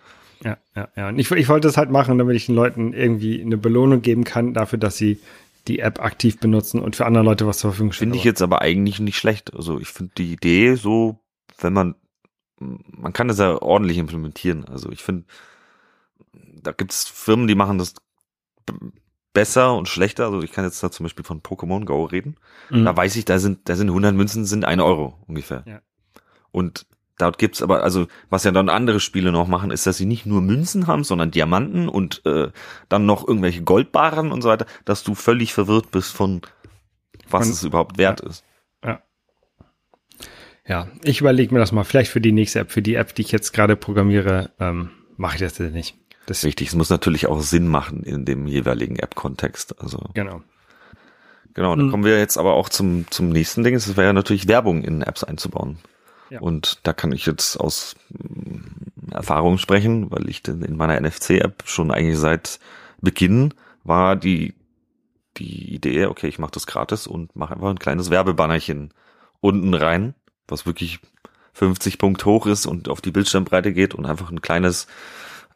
[0.43, 1.09] Ja, ja, ja.
[1.09, 4.23] Und ich, ich wollte das halt machen, damit ich den Leuten irgendwie eine Belohnung geben
[4.23, 5.19] kann dafür, dass sie
[5.67, 8.11] die App aktiv benutzen und für andere Leute was zur Verfügung stellen.
[8.11, 9.53] Finde ich jetzt aber eigentlich nicht schlecht.
[9.53, 11.19] Also ich finde die Idee so,
[11.59, 11.95] wenn man,
[12.57, 14.65] man kann das ja ordentlich implementieren.
[14.65, 15.25] Also ich finde,
[16.33, 17.93] da gibt's Firmen, die machen das
[19.33, 20.25] besser und schlechter.
[20.25, 22.37] Also ich kann jetzt da zum Beispiel von Pokémon Go reden.
[22.69, 22.85] Mhm.
[22.85, 25.63] Da weiß ich, da sind, da sind 100 Münzen sind ein Euro ungefähr.
[25.67, 25.81] Ja.
[26.51, 26.87] Und
[27.19, 30.25] Dort gibt's aber, also was ja dann andere Spiele noch machen, ist, dass sie nicht
[30.25, 32.49] nur Münzen haben, sondern Diamanten und äh,
[32.87, 36.41] dann noch irgendwelche Goldbarren und so weiter, dass du völlig verwirrt bist von
[37.29, 38.29] was und, es überhaupt wert ja.
[38.29, 38.45] ist.
[38.85, 39.01] Ja.
[40.65, 41.83] Ja, ich überlege mir das mal.
[41.83, 45.35] Vielleicht für die nächste App, für die App, die ich jetzt gerade programmiere, ähm, mache
[45.35, 45.97] ich das nicht.
[46.25, 49.81] Das Richtig, es muss natürlich auch Sinn machen in dem jeweiligen App-Kontext.
[49.81, 50.41] Also genau.
[51.53, 51.91] Genau, dann hm.
[51.91, 53.75] kommen wir jetzt aber auch zum, zum nächsten Ding.
[53.75, 55.79] Es wäre ja natürlich Werbung in Apps einzubauen.
[56.39, 61.91] Und da kann ich jetzt aus mm, Erfahrung sprechen, weil ich in meiner NFC-App schon
[61.91, 62.59] eigentlich seit
[63.01, 64.53] Beginn war die,
[65.37, 68.93] die Idee, okay, ich mache das gratis und mache einfach ein kleines Werbebannerchen
[69.41, 70.13] unten rein,
[70.47, 70.99] was wirklich
[71.53, 74.87] 50 Punkt hoch ist und auf die Bildschirmbreite geht und einfach ein kleines,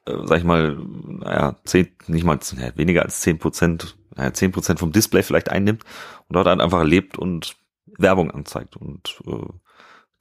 [0.06, 4.52] äh, sag ich mal, naja, zehn, nicht mal, naja, weniger als zehn Prozent, naja, zehn
[4.52, 5.84] Prozent vom Display vielleicht einnimmt
[6.28, 7.56] und dort dann einfach lebt und
[7.98, 8.76] Werbung anzeigt.
[8.78, 9.54] Und äh,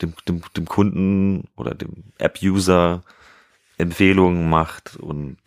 [0.02, 3.02] dem, dem, dem Kunden oder dem App-User
[3.78, 5.38] Empfehlungen macht und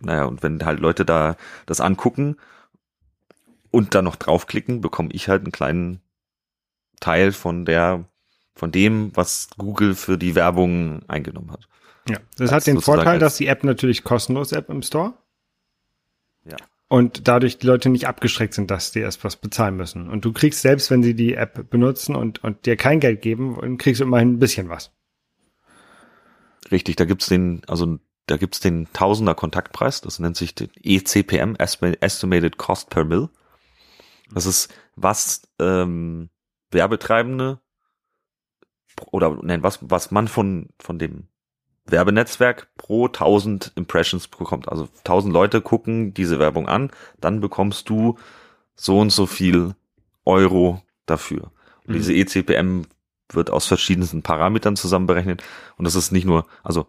[0.00, 2.36] naja, und wenn halt Leute da das angucken
[3.70, 6.00] und dann noch draufklicken, bekomme ich halt einen kleinen
[7.00, 8.04] Teil von der,
[8.54, 11.68] von dem, was Google für die Werbung eingenommen hat.
[12.08, 15.14] Ja, das, das hat den Vorteil, dass die App natürlich kostenlos App im Store.
[16.88, 20.08] Und dadurch die Leute nicht abgeschreckt sind, dass die erst was bezahlen müssen.
[20.08, 23.76] Und du kriegst selbst, wenn sie die App benutzen und, und dir kein Geld geben,
[23.76, 24.92] kriegst du immerhin ein bisschen was.
[26.70, 31.56] Richtig, da gibt's den, also da gibt's den Tausender Kontaktpreis, das nennt sich den ECPM,
[31.56, 33.28] Estimated Cost per Mill.
[34.32, 36.30] Das ist, was ähm,
[36.70, 37.60] Werbetreibende
[39.10, 41.28] oder nein, was, was man von, von dem
[41.86, 44.68] Werbenetzwerk pro 1000 Impressions bekommt.
[44.68, 48.18] Also 1000 Leute gucken diese Werbung an, dann bekommst du
[48.74, 49.74] so und so viel
[50.24, 51.50] Euro dafür.
[51.86, 51.98] Und mhm.
[51.98, 52.82] diese ECPM
[53.30, 55.42] wird aus verschiedensten Parametern zusammenberechnet.
[55.76, 56.86] Und das ist nicht nur, also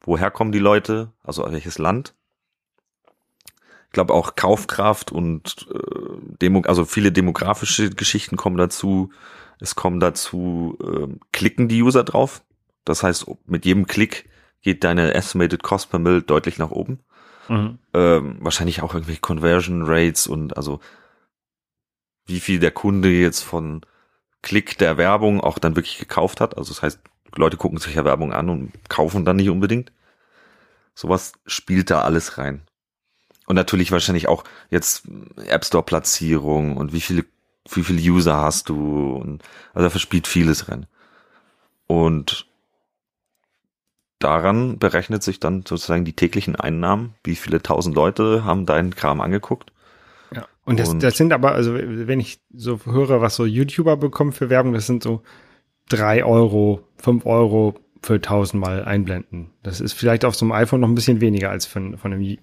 [0.00, 2.14] woher kommen die Leute, also welches Land.
[3.86, 9.10] Ich glaube auch Kaufkraft und äh, Demo, also viele demografische Geschichten kommen dazu.
[9.60, 12.42] Es kommen dazu, äh, klicken die User drauf.
[12.84, 14.28] Das heißt, mit jedem Klick
[14.60, 17.00] geht deine Estimated Cost per Mill deutlich nach oben.
[17.48, 17.78] Mhm.
[17.92, 20.80] Ähm, wahrscheinlich auch irgendwie Conversion Rates und also
[22.26, 23.84] wie viel der Kunde jetzt von
[24.42, 26.56] Klick der Werbung auch dann wirklich gekauft hat.
[26.56, 27.00] Also das heißt,
[27.36, 29.92] Leute gucken sich ja Werbung an und kaufen dann nicht unbedingt.
[30.94, 32.62] Sowas spielt da alles rein.
[33.46, 35.04] Und natürlich wahrscheinlich auch jetzt
[35.46, 37.24] App Store Platzierung und wie viele,
[37.70, 39.42] wie viele User hast du und
[39.74, 40.86] also da verspielt vieles rein.
[41.86, 42.46] Und
[44.22, 47.14] daran berechnet sich dann sozusagen die täglichen Einnahmen.
[47.24, 49.72] Wie viele tausend Leute haben deinen Kram angeguckt?
[50.34, 50.46] Ja.
[50.64, 54.32] Und das, und das sind aber, also wenn ich so höre, was so YouTuber bekommen
[54.32, 55.22] für Werbung, das sind so
[55.88, 59.50] drei Euro, fünf Euro für tausendmal einblenden.
[59.62, 62.38] Das ist vielleicht auf so einem iPhone noch ein bisschen weniger als von, von einem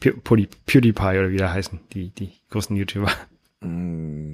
[0.00, 3.10] PewDiePie oder wie der heißen, die, die großen YouTuber.
[3.60, 4.30] Mm.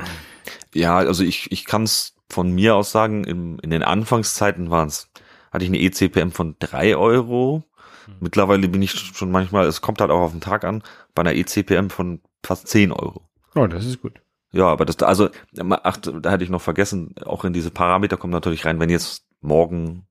[0.72, 4.88] Ja, also ich, ich kann es von mir aus sagen, in, in den Anfangszeiten waren
[4.88, 5.10] es
[5.50, 7.64] hatte ich eine ECPM von drei Euro.
[8.06, 8.12] Mhm.
[8.20, 10.82] Mittlerweile bin ich schon manchmal, es kommt halt auch auf den Tag an,
[11.14, 13.22] bei einer ECPM von fast zehn Euro.
[13.54, 14.20] Oh, das ist gut.
[14.52, 15.28] Ja, aber das, also,
[15.82, 19.24] ach, da hatte ich noch vergessen, auch in diese Parameter kommt natürlich rein, wenn jetzt
[19.40, 20.06] morgen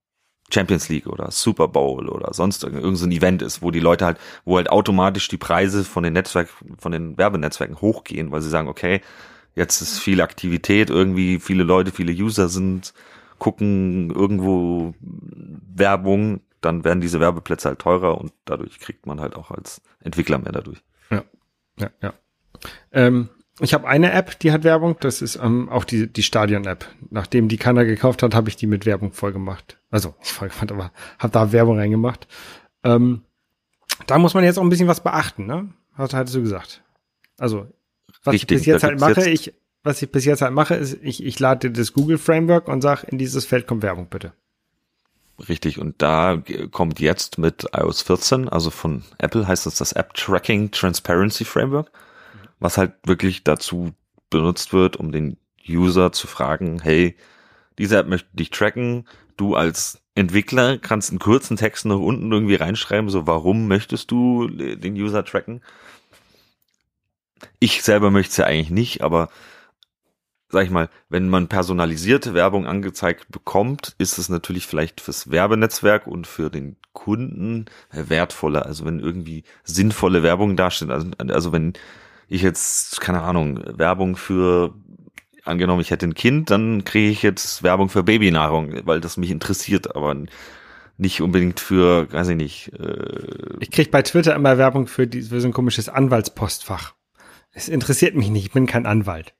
[0.52, 4.18] Champions League oder Super Bowl oder sonst irgendein so Event ist, wo die Leute halt,
[4.46, 8.68] wo halt automatisch die Preise von den Netzwerk, von den Werbenetzwerken hochgehen, weil sie sagen,
[8.68, 9.02] okay,
[9.56, 12.94] jetzt ist viel Aktivität, irgendwie viele Leute, viele User sind
[13.40, 19.52] gucken irgendwo Werbung, dann werden diese Werbeplätze halt teurer und dadurch kriegt man halt auch
[19.52, 20.84] als Entwickler mehr dadurch.
[21.10, 21.24] Ja,
[21.80, 22.14] ja, ja.
[22.92, 23.30] Ähm,
[23.62, 26.86] ich habe eine App, die hat Werbung, das ist ähm, auch die, die Stadion-App.
[27.10, 29.80] Nachdem die keiner gekauft hat, habe ich die mit Werbung vollgemacht.
[29.90, 32.28] Also nicht vollgemacht, aber habe da Werbung reingemacht.
[32.84, 33.24] Ähm,
[34.08, 35.74] da muss man jetzt auch ein bisschen was beachten, ne?
[35.98, 36.82] Was hattest du gesagt?
[37.38, 37.68] Also
[38.24, 40.76] was Richtig, ich bis jetzt halt mache, jetzt- ich, was ich bis jetzt halt mache,
[40.76, 44.34] ist, ich, ich lade das Google Framework und sage, in dieses Feld kommt Werbung bitte.
[45.48, 49.94] Richtig, und da g- kommt jetzt mit iOS 14, also von Apple heißt das das
[49.94, 51.92] App Tracking Transparency Framework,
[52.60, 53.94] was halt wirklich dazu
[54.30, 55.38] benutzt wird, um den
[55.68, 57.16] User zu fragen, hey,
[57.78, 62.56] diese App möchte dich tracken, du als Entwickler kannst einen kurzen Text nach unten irgendwie
[62.56, 65.62] reinschreiben, so warum möchtest du den User tracken?
[67.60, 69.30] Ich selber möchte es ja eigentlich nicht, aber
[70.50, 76.08] sag ich mal, wenn man personalisierte Werbung angezeigt bekommt, ist es natürlich vielleicht fürs Werbenetzwerk
[76.08, 78.66] und für den Kunden wertvoller.
[78.66, 81.74] Also wenn irgendwie sinnvolle Werbung dasteht, also, also wenn
[82.28, 84.74] ich jetzt, keine Ahnung, Werbung für,
[85.46, 89.32] angenommen, ich hätte ein Kind, dann kriege ich jetzt Werbung für Babynahrung, weil das mich
[89.32, 90.16] interessiert, aber
[90.98, 95.22] nicht unbedingt für, weiß ich nicht, äh, Ich krieg bei Twitter immer Werbung für, die,
[95.22, 96.94] für so ein komisches Anwaltspostfach.
[97.52, 99.34] Es interessiert mich nicht, ich bin kein Anwalt.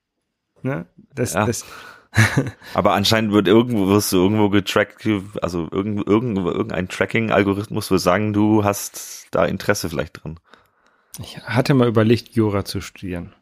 [0.62, 0.86] Ne?
[1.14, 1.46] Das, Ja.
[1.46, 1.64] das,
[2.74, 5.06] Aber anscheinend wird irgendwo, wirst du irgendwo getrackt,
[5.42, 10.40] also irgend, irgend, irgendein Tracking-Algorithmus wird sagen, du hast da Interesse vielleicht dran.
[11.20, 13.32] ich hatte mal überlegt, Jura zu studieren.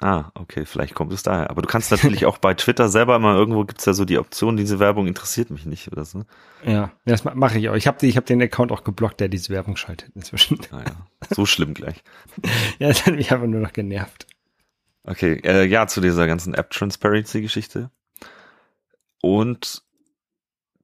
[0.00, 1.50] Ah, okay, vielleicht kommt es daher.
[1.50, 4.56] Aber du kannst natürlich auch bei Twitter selber mal irgendwo gibt's ja so die Option,
[4.56, 6.24] diese Werbung interessiert mich nicht oder so.
[6.66, 7.74] Ja, das ma- mache ich auch.
[7.74, 10.58] Ich habe hab den Account auch geblockt, der diese Werbung schaltet inzwischen.
[10.72, 12.02] Naja, so schlimm gleich.
[12.78, 14.26] ja, das hat mich einfach nur noch genervt.
[15.06, 17.90] Okay, äh, ja, zu dieser ganzen App Transparency Geschichte.
[19.20, 19.82] Und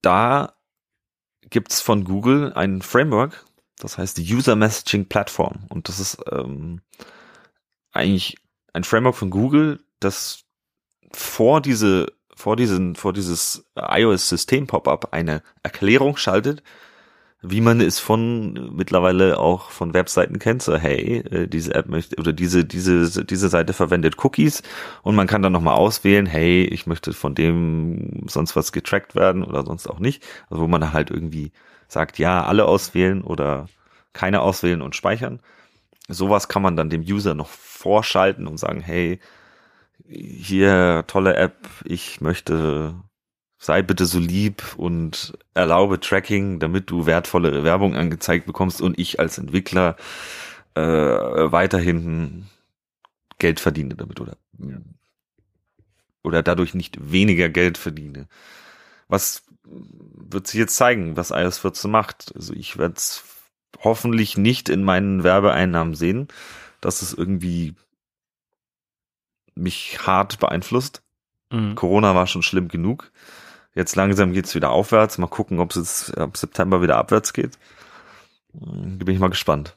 [0.02, 0.54] da
[1.48, 3.44] gibt's von Google ein Framework,
[3.78, 5.66] das heißt User Messaging Platform.
[5.68, 6.82] Und das ist ähm,
[7.92, 8.36] eigentlich
[8.72, 10.44] ein Framework von Google, das
[11.12, 16.62] vor diese vor diesen vor dieses iOS System Pop-up eine Erklärung schaltet,
[17.42, 22.16] wie man es von mittlerweile auch von Webseiten kennt, so hey, äh, diese App möchte
[22.16, 24.62] oder diese diese diese Seite verwendet Cookies
[25.02, 29.14] und man kann dann noch mal auswählen, hey, ich möchte von dem sonst was getrackt
[29.14, 31.52] werden oder sonst auch nicht, also wo man halt irgendwie
[31.88, 33.68] sagt, ja, alle auswählen oder
[34.12, 35.40] keine auswählen und speichern.
[36.08, 39.20] Sowas kann man dann dem User noch vorschalten und sagen, hey,
[40.08, 42.94] hier tolle App, ich möchte
[43.60, 49.20] sei bitte so lieb und erlaube Tracking, damit du wertvolle Werbung angezeigt bekommst und ich
[49.20, 49.96] als Entwickler
[50.74, 52.46] äh, weiterhin
[53.38, 54.36] Geld verdiene damit oder
[56.22, 58.28] oder dadurch nicht weniger Geld verdiene.
[59.08, 62.32] Was wird sich jetzt zeigen, was iOS 14 macht?
[62.34, 63.24] Also ich werde es
[63.84, 66.28] hoffentlich nicht in meinen Werbeeinnahmen sehen,
[66.80, 67.74] dass es irgendwie
[69.54, 71.02] mich hart beeinflusst.
[71.50, 71.74] Mhm.
[71.74, 73.12] Corona war schon schlimm genug.
[73.74, 75.18] Jetzt langsam geht's wieder aufwärts.
[75.18, 77.58] Mal gucken, ob es jetzt ab September wieder abwärts geht.
[78.52, 79.76] Hm, Da bin ich mal gespannt.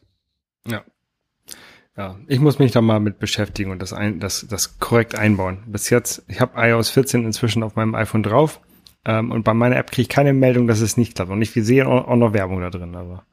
[1.95, 5.62] Ja, ich muss mich da mal mit beschäftigen und das, ein, das, das korrekt einbauen.
[5.67, 8.62] Bis jetzt, ich habe iOS 14 inzwischen auf meinem iPhone drauf
[9.06, 11.29] ähm, und bei meiner App kriege ich keine Meldung, dass es nicht klappt.
[11.29, 12.95] Und ich sehe auch auch noch Werbung da drin.
[12.95, 13.27] Aber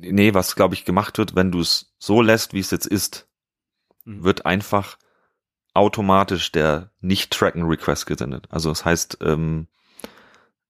[0.00, 3.28] Nee, was glaube ich gemacht wird, wenn du es so lässt, wie es jetzt ist,
[4.04, 4.24] Mhm.
[4.24, 4.98] wird einfach
[5.74, 8.46] automatisch der Nicht-Tracken-Request gesendet.
[8.50, 9.68] Also das heißt, ähm,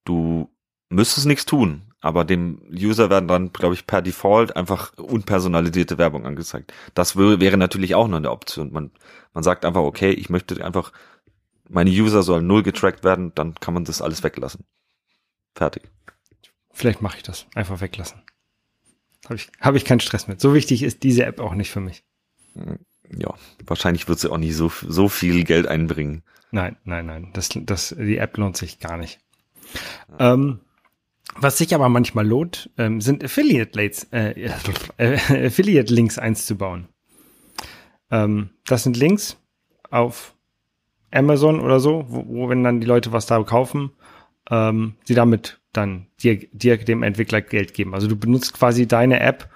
[0.07, 0.51] du
[0.89, 6.25] müsstest nichts tun, aber dem User werden dann, glaube ich, per Default einfach unpersonalisierte Werbung
[6.27, 6.73] angezeigt.
[6.95, 8.73] Das wäre natürlich auch noch eine Option.
[8.73, 8.91] Man,
[9.35, 10.93] man sagt einfach, okay, ich möchte einfach,
[11.69, 14.65] meine User sollen null getrackt werden, dann kann man das alles weglassen.
[15.55, 15.85] Fertig.
[16.73, 17.47] vielleicht mache ich das.
[17.55, 18.23] Einfach weglassen.
[19.25, 20.41] Habe ich, hab ich keinen Stress mit.
[20.41, 22.05] So wichtig ist diese App auch nicht für mich.
[23.11, 23.35] Ja,
[23.67, 26.23] wahrscheinlich wird sie auch nicht so, so viel Geld einbringen.
[26.51, 27.31] Nein, nein, nein.
[27.33, 29.19] Das, das, die App lohnt sich gar nicht.
[30.19, 30.61] Ähm,
[31.39, 34.49] was sich aber manchmal lohnt, ähm, sind Affiliate-Links äh,
[34.99, 36.89] äh, Affiliate -Links einzubauen.
[38.11, 39.37] Ähm, das sind Links
[39.91, 40.35] auf
[41.11, 43.91] Amazon oder so, wo, wo wenn dann die Leute was da kaufen,
[44.51, 47.95] ähm, sie damit dann dir, dir dem Entwickler Geld geben.
[47.95, 49.51] Also du benutzt quasi deine App,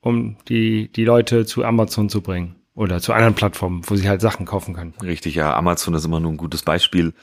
[0.00, 4.20] um die, die Leute zu Amazon zu bringen oder zu anderen Plattformen, wo sie halt
[4.20, 4.94] Sachen kaufen können.
[5.02, 7.14] Richtig, ja, Amazon ist immer nur ein gutes Beispiel.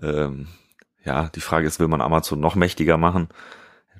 [0.00, 0.48] Ähm,
[1.04, 3.28] ja, die Frage ist, will man Amazon noch mächtiger machen?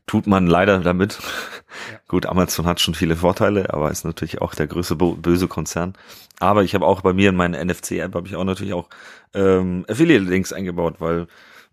[0.07, 1.21] Tut man leider damit.
[2.09, 5.95] Gut, Amazon hat schon viele Vorteile, aber ist natürlich auch der größte böse Konzern.
[6.41, 8.89] Aber ich habe auch bei mir in meiner NFC-App habe ich auch natürlich auch
[9.33, 11.29] ähm, Affiliate-Links eingebaut, weil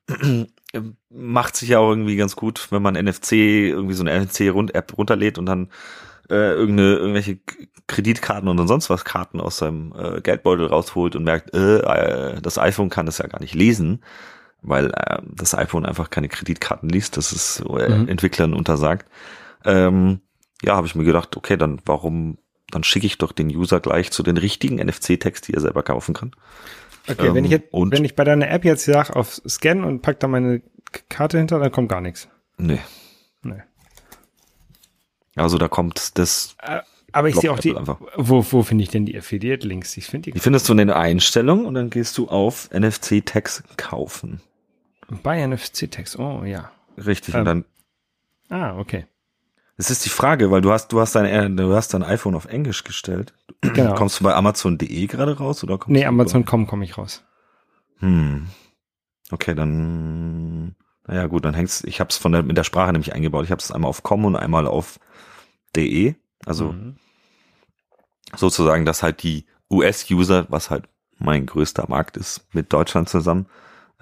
[1.09, 5.37] macht sich ja auch irgendwie ganz gut, wenn man NFC, irgendwie so eine NFC-App runterlädt
[5.37, 5.69] und dann
[6.29, 7.39] äh, irgendeine, irgendwelche
[7.87, 12.59] Kreditkarten und sonst was Karten aus seinem äh, Geldbeutel rausholt und merkt, äh, äh, das
[12.59, 14.03] iPhone kann das ja gar nicht lesen,
[14.61, 18.07] weil äh, das iPhone einfach keine Kreditkarten liest, das ist äh, Mhm.
[18.07, 19.07] Entwicklern untersagt.
[19.65, 20.21] Ähm,
[20.61, 22.37] ja, habe ich mir gedacht, okay, dann warum
[22.71, 26.13] dann schicke ich doch den User gleich zu den richtigen NFC-Tags, die er selber kaufen
[26.13, 26.31] kann.
[27.09, 30.01] Okay, ähm, wenn ich jetzt, wenn ich bei deiner App jetzt sage auf Scan und
[30.01, 30.61] pack da meine
[31.09, 32.27] Karte hinter, dann kommt gar nichts.
[32.57, 32.79] Nee.
[33.41, 33.63] Nee.
[35.35, 36.55] Also da kommt das.
[36.61, 37.75] Äh, aber ich sehe auch die.
[37.75, 37.99] Einfach.
[38.15, 39.97] Wo, wo finde ich denn die Affiliate-Links?
[39.97, 40.31] Ich finde die.
[40.33, 44.41] Die findest du in den Einstellungen und dann gehst du auf NFC-Tags kaufen.
[45.23, 46.71] Bei NFC-Tags, oh ja.
[46.97, 47.65] Richtig, ähm, und dann.
[48.49, 49.05] Ah, okay.
[49.77, 52.35] Es ist die Frage, weil du hast, du hast dein, äh, du hast dein iPhone
[52.35, 53.33] auf Englisch gestellt.
[53.61, 53.95] Genau.
[53.95, 57.23] Kommst du bei Amazon.de gerade raus oder kommst Nee, Amazon.com komme ich raus.
[57.99, 58.47] Hm.
[59.31, 60.75] Okay, dann,
[61.07, 63.45] naja, gut, dann hängt's, ich habe es von der, mit der Sprache nämlich eingebaut.
[63.45, 64.99] Ich habe es einmal auf com und einmal auf
[65.75, 66.15] de.
[66.45, 66.95] Also, mhm.
[68.35, 73.45] sozusagen, dass halt die US-User, was halt mein größter Markt ist, mit Deutschland zusammen,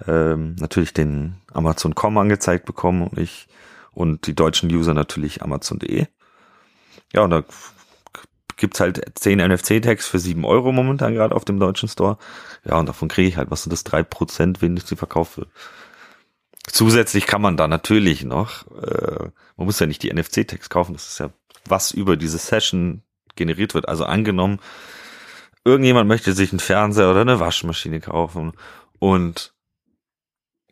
[0.06, 3.48] ähm, natürlich den Amazon.com angezeigt bekommen und ich
[3.92, 6.06] und die deutschen User natürlich Amazon.de.
[7.12, 7.42] Ja, und da
[8.56, 12.18] gibt's halt 10 NFC-Tags für 7 Euro momentan gerade auf dem deutschen Store.
[12.64, 15.46] Ja, und davon kriege ich halt, was sind das, 3%, wenn ich sie verkaufe.
[16.66, 21.08] Zusätzlich kann man da natürlich noch, äh, man muss ja nicht die NFC-Tags kaufen, das
[21.08, 21.30] ist ja
[21.66, 23.02] was über diese Session
[23.36, 23.88] generiert wird.
[23.88, 24.58] Also angenommen,
[25.64, 28.52] irgendjemand möchte sich einen Fernseher oder eine Waschmaschine kaufen
[28.98, 29.54] und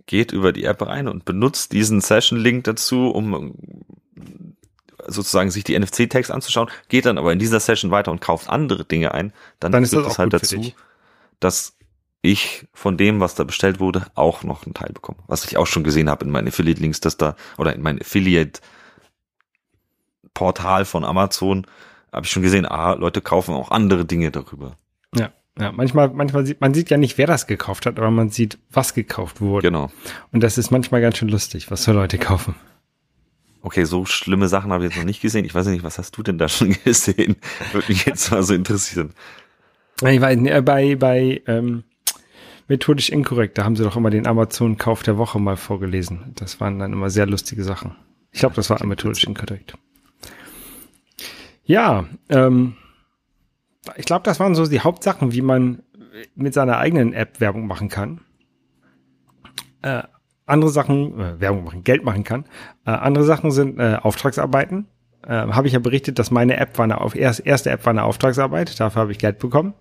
[0.07, 3.55] geht über die App rein und benutzt diesen Session-Link dazu, um
[5.07, 8.85] sozusagen sich die NFC-Tags anzuschauen, geht dann aber in dieser Session weiter und kauft andere
[8.85, 10.73] Dinge ein, dann, dann ist es halt dazu,
[11.41, 11.77] dass
[12.23, 15.19] ich von dem, was da bestellt wurde, auch noch einen Teil bekomme.
[15.29, 20.85] Was ich auch schon gesehen habe in meinen Affiliate-Links, dass da, oder in meinem Affiliate-Portal
[20.85, 21.69] von Amazon,
[22.13, 24.77] habe ich schon gesehen, ah, Leute kaufen auch andere Dinge darüber.
[25.15, 25.31] Ja.
[25.59, 28.59] Ja, manchmal, manchmal sieht man sieht ja nicht, wer das gekauft hat, aber man sieht,
[28.71, 29.69] was gekauft wurde.
[29.69, 29.91] Genau.
[30.33, 32.55] Und das ist manchmal ganz schön lustig, was so Leute kaufen.
[33.63, 35.45] Okay, so schlimme Sachen habe ich jetzt noch nicht gesehen.
[35.45, 37.37] Ich weiß nicht, was hast du denn da schon gesehen?
[37.73, 39.11] Würde mich jetzt mal so interessieren.
[40.03, 41.85] Ich weiß, äh, bei, bei ähm,
[42.69, 46.33] methodisch inkorrekt, da haben sie doch immer den Amazon-Kauf der Woche mal vorgelesen.
[46.35, 47.97] Das waren dann immer sehr lustige Sachen.
[48.31, 49.75] Ich glaube, das war methodisch inkorrekt.
[51.65, 52.77] Ja, ähm,
[53.97, 55.83] ich glaube, das waren so die Hauptsachen, wie man
[56.35, 58.21] mit seiner eigenen App Werbung machen kann.
[59.83, 60.03] Äh,
[60.47, 62.45] andere Sachen, äh, Werbung machen, Geld machen kann.
[62.85, 64.87] Äh, andere Sachen sind äh, Auftragsarbeiten.
[65.27, 67.91] Äh, habe ich ja berichtet, dass meine App war eine auf erst, erste App war
[67.91, 68.79] eine Auftragsarbeit.
[68.79, 69.75] Dafür habe ich Geld bekommen.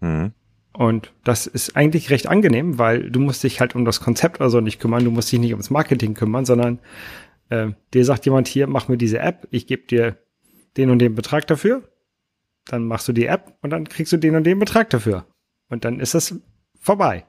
[0.00, 0.32] Mhm.
[0.72, 4.48] Und das ist eigentlich recht angenehm, weil du musst dich halt um das Konzept oder
[4.48, 5.04] so nicht kümmern.
[5.04, 6.78] Du musst dich nicht ums Marketing kümmern, sondern
[7.50, 9.46] äh, dir sagt jemand hier, mach mir diese App.
[9.50, 10.16] Ich gebe dir
[10.78, 11.82] den und den Betrag dafür
[12.66, 15.26] dann machst du die App und dann kriegst du den und den Betrag dafür.
[15.68, 16.34] Und dann ist das
[16.78, 17.26] vorbei.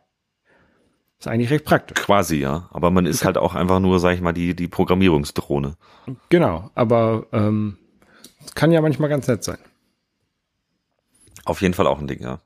[1.19, 2.03] Ist eigentlich recht praktisch.
[2.03, 2.69] Quasi, ja.
[2.71, 5.77] Aber man ist halt auch einfach nur, sag ich mal, die, die Programmierungsdrohne.
[6.29, 7.77] Genau, aber ähm,
[8.55, 9.59] kann ja manchmal ganz nett sein.
[11.45, 12.41] Auf jeden Fall auch ein Ding, ja.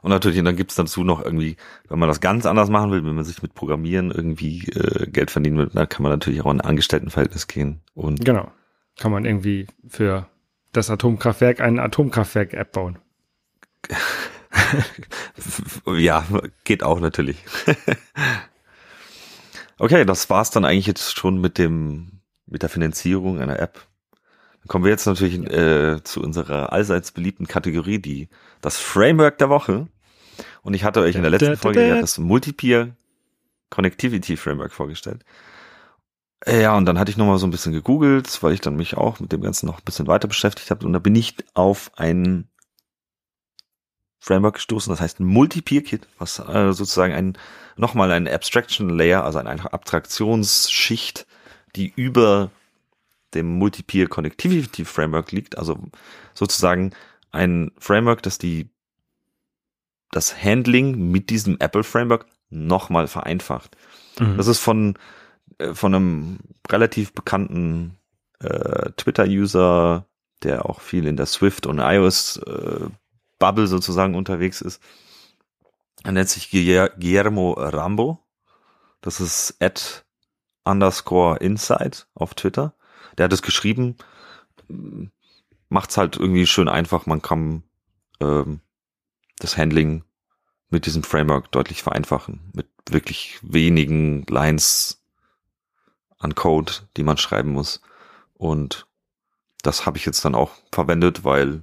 [0.00, 1.56] Und natürlich, und dann gibt's dazu noch irgendwie,
[1.88, 5.30] wenn man das ganz anders machen will, wenn man sich mit Programmieren irgendwie äh, Geld
[5.30, 7.80] verdienen will, dann kann man natürlich auch in ein Angestelltenverhältnis gehen.
[7.94, 8.50] Und genau.
[8.98, 10.28] Kann man irgendwie für
[10.76, 12.98] das Atomkraftwerk ein Atomkraftwerk-App bauen.
[15.86, 16.24] ja,
[16.64, 17.36] geht auch natürlich.
[19.78, 23.86] okay, das war's dann eigentlich jetzt schon mit dem mit der Finanzierung einer App.
[24.60, 28.28] Dann kommen wir jetzt natürlich äh, zu unserer allseits beliebten Kategorie, die
[28.60, 29.88] das Framework der Woche.
[30.62, 32.96] Und ich hatte euch in der letzten Folge ja das Multipeer
[33.70, 35.24] Connectivity Framework vorgestellt.
[36.46, 39.18] Ja, und dann hatte ich nochmal so ein bisschen gegoogelt, weil ich dann mich auch
[39.18, 40.84] mit dem Ganzen noch ein bisschen weiter beschäftigt habe.
[40.84, 42.48] Und da bin ich auf ein
[44.20, 47.38] Framework gestoßen, das heißt ein Multi-Peer-Kit, was äh, sozusagen ein
[47.76, 51.26] nochmal ein Abstraction Layer, also eine Abstraktionsschicht,
[51.76, 52.50] die über
[53.34, 55.78] dem Multi-Peer Connectivity Framework liegt, also
[56.32, 56.92] sozusagen
[57.32, 58.70] ein Framework, das die
[60.10, 63.76] das Handling mit diesem Apple Framework nochmal vereinfacht.
[64.18, 64.36] Mhm.
[64.36, 64.96] Das ist von
[65.72, 66.38] von einem
[66.68, 67.98] relativ bekannten
[68.40, 70.06] äh, Twitter-User,
[70.42, 72.88] der auch viel in der Swift und iOS äh,
[73.66, 74.82] sozusagen unterwegs ist.
[76.02, 78.18] Er nennt sich Guillermo Rambo.
[79.02, 80.06] Das ist at
[80.64, 82.74] underscore inside auf Twitter.
[83.18, 83.96] Der hat es geschrieben.
[85.68, 87.04] Macht's halt irgendwie schön einfach.
[87.04, 87.64] Man kann
[88.20, 88.60] ähm,
[89.40, 90.04] das Handling
[90.70, 92.50] mit diesem Framework deutlich vereinfachen.
[92.54, 95.03] Mit wirklich wenigen Lines
[96.24, 97.80] an Code, die man schreiben muss.
[98.34, 98.86] Und
[99.62, 101.62] das habe ich jetzt dann auch verwendet, weil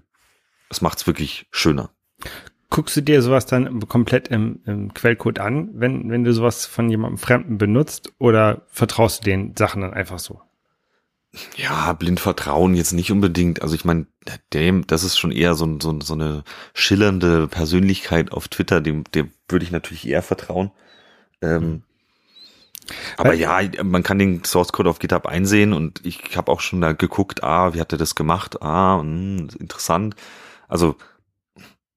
[0.70, 1.90] es macht es wirklich schöner.
[2.70, 6.90] Guckst du dir sowas dann komplett im, im, Quellcode an, wenn, wenn du sowas von
[6.90, 10.42] jemandem Fremden benutzt oder vertraust du den Sachen dann einfach so?
[11.56, 13.62] Ja, blind vertrauen jetzt nicht unbedingt.
[13.62, 14.06] Also ich meine,
[14.54, 16.44] dem, das ist schon eher so, so, so eine
[16.74, 20.72] schillernde Persönlichkeit auf Twitter, dem, dem würde ich natürlich eher vertrauen.
[21.42, 21.84] Ähm, mhm.
[23.18, 26.82] Aber ja, man kann den Source Code auf GitHub einsehen und ich habe auch schon
[26.82, 28.62] da geguckt, ah, wie hat er das gemacht?
[28.62, 30.16] Ah, mh, hm, interessant.
[30.68, 30.96] Also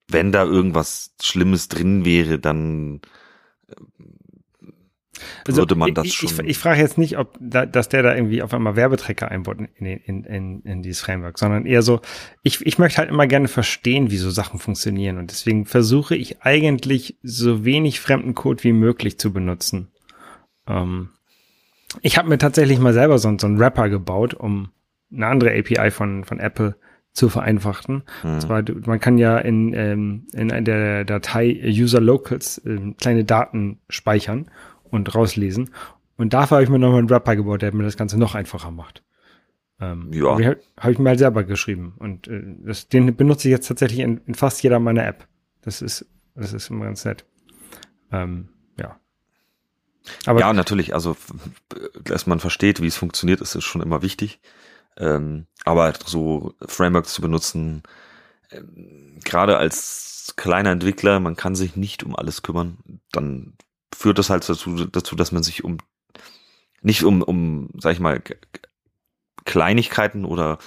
[0.08, 3.00] wenn da irgendwas Schlimmes drin wäre, dann
[5.46, 6.30] also würde man das ich, schon.
[6.30, 9.58] Ich, ich frage jetzt nicht, ob da, dass der da irgendwie auf einmal Werbetrecker einbaut
[9.76, 12.00] in, in, in, in dieses Framework, sondern eher so,
[12.42, 15.18] ich, ich möchte halt immer gerne verstehen, wie so Sachen funktionieren.
[15.18, 19.88] Und deswegen versuche ich eigentlich so wenig fremden Code wie möglich zu benutzen.
[20.66, 21.10] Ähm,
[22.02, 24.70] ich habe mir tatsächlich mal selber so, so einen Wrapper gebaut, um
[25.12, 26.76] eine andere API von, von Apple
[27.12, 28.02] zu vereinfachen.
[28.22, 28.40] Mhm.
[28.40, 34.50] Zwar, man kann ja in, ähm, in der Datei User Locals äh, kleine Daten speichern
[34.82, 35.70] und rauslesen.
[36.16, 38.70] Und dafür habe ich mir nochmal einen Wrapper gebaut, der mir das Ganze noch einfacher
[38.70, 39.02] macht.
[39.80, 40.32] Ähm, ja.
[40.32, 41.94] Habe hab ich mir halt selber geschrieben.
[41.98, 45.26] Und äh, das, den benutze ich jetzt tatsächlich in, in, fast jeder meiner App.
[45.62, 47.24] Das ist, das ist immer ganz nett.
[48.12, 48.48] Ähm.
[50.26, 50.94] Aber ja, natürlich.
[50.94, 51.16] Also,
[52.02, 54.40] dass man versteht, wie es funktioniert, ist, ist schon immer wichtig.
[54.96, 57.82] Ähm, aber so Frameworks zu benutzen,
[58.50, 62.78] ähm, gerade als kleiner Entwickler, man kann sich nicht um alles kümmern,
[63.12, 63.54] dann
[63.94, 65.78] führt das halt dazu, dazu, dass man sich um
[66.82, 68.22] nicht um, um, sag ich mal,
[69.44, 70.58] Kleinigkeiten oder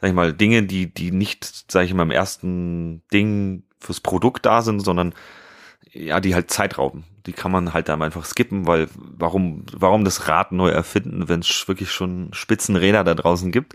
[0.00, 4.46] sag ich mal, Dinge, die, die nicht, sag ich mal, im ersten Ding fürs Produkt
[4.46, 5.14] da sind, sondern
[5.92, 7.04] ja, die halt Zeit rauben.
[7.26, 11.40] Die kann man halt dann einfach skippen, weil warum, warum das Rad neu erfinden, wenn
[11.40, 13.74] es wirklich schon Spitzenräder da draußen gibt?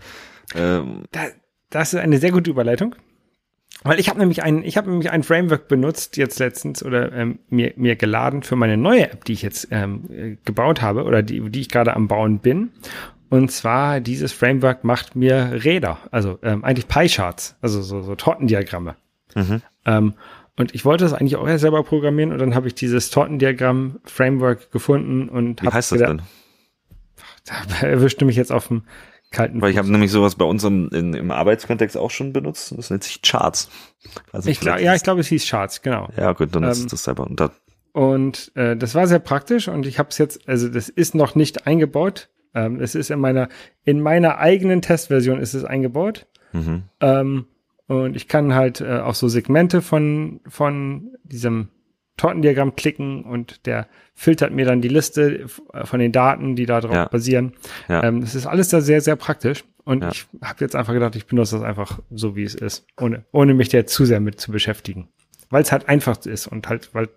[0.56, 1.22] Ähm, da,
[1.70, 2.96] das ist eine sehr gute Überleitung.
[3.84, 7.40] Weil ich habe nämlich ein, ich habe nämlich ein Framework benutzt jetzt letztens oder ähm,
[7.50, 11.24] mir mir geladen für meine neue App, die ich jetzt ähm, äh, gebaut habe oder
[11.24, 12.72] die die ich gerade am bauen bin.
[13.30, 18.96] Und zwar dieses Framework macht mir Räder, also ähm, eigentlich Pie-Charts, also so, so Tortendiagramme.
[19.36, 19.62] Mhm.
[19.86, 20.14] Ähm,
[20.60, 25.30] und ich wollte das eigentlich auch selber programmieren und dann habe ich dieses Tortendiagramm-Framework gefunden
[25.30, 26.22] und Wie heißt das denn?
[27.80, 28.84] Da erwischte mich jetzt auf dem
[29.32, 32.74] kalten Weil ich habe nämlich sowas bei uns im, in, im Arbeitskontext auch schon benutzt.
[32.76, 33.70] Das nennt sich Charts.
[34.34, 36.10] Also ich glaub, ja, ich glaube, es hieß Charts, genau.
[36.18, 37.26] Ja, gut, dann ähm, ist das selber.
[37.26, 37.52] Und, da
[37.94, 41.36] und äh, das war sehr praktisch und ich habe es jetzt, also das ist noch
[41.36, 42.30] nicht eingebaut.
[42.54, 43.48] Ähm, es ist in meiner,
[43.86, 46.28] in meiner eigenen Testversion ist es eingebaut.
[46.52, 46.84] Mhm.
[47.00, 47.46] Ähm,
[47.90, 51.70] und ich kann halt äh, auch so Segmente von, von diesem
[52.18, 55.48] Tortendiagramm klicken und der filtert mir dann die Liste
[55.86, 57.06] von den Daten, die darauf ja.
[57.08, 57.54] basieren.
[57.88, 58.04] Ja.
[58.04, 59.64] Ähm, das ist alles da sehr, sehr praktisch.
[59.86, 60.12] Und ja.
[60.12, 63.56] ich habe jetzt einfach gedacht, ich benutze das einfach so, wie es ist, ohne, ohne
[63.56, 65.08] mich da zu sehr mit zu beschäftigen.
[65.50, 67.10] Weil es halt einfach ist und halt, weil,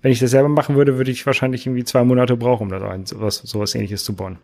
[0.00, 2.98] wenn ich das selber machen würde, würde ich wahrscheinlich irgendwie zwei Monate brauchen, um da
[3.04, 4.38] sowas, sowas ähnliches zu bauen.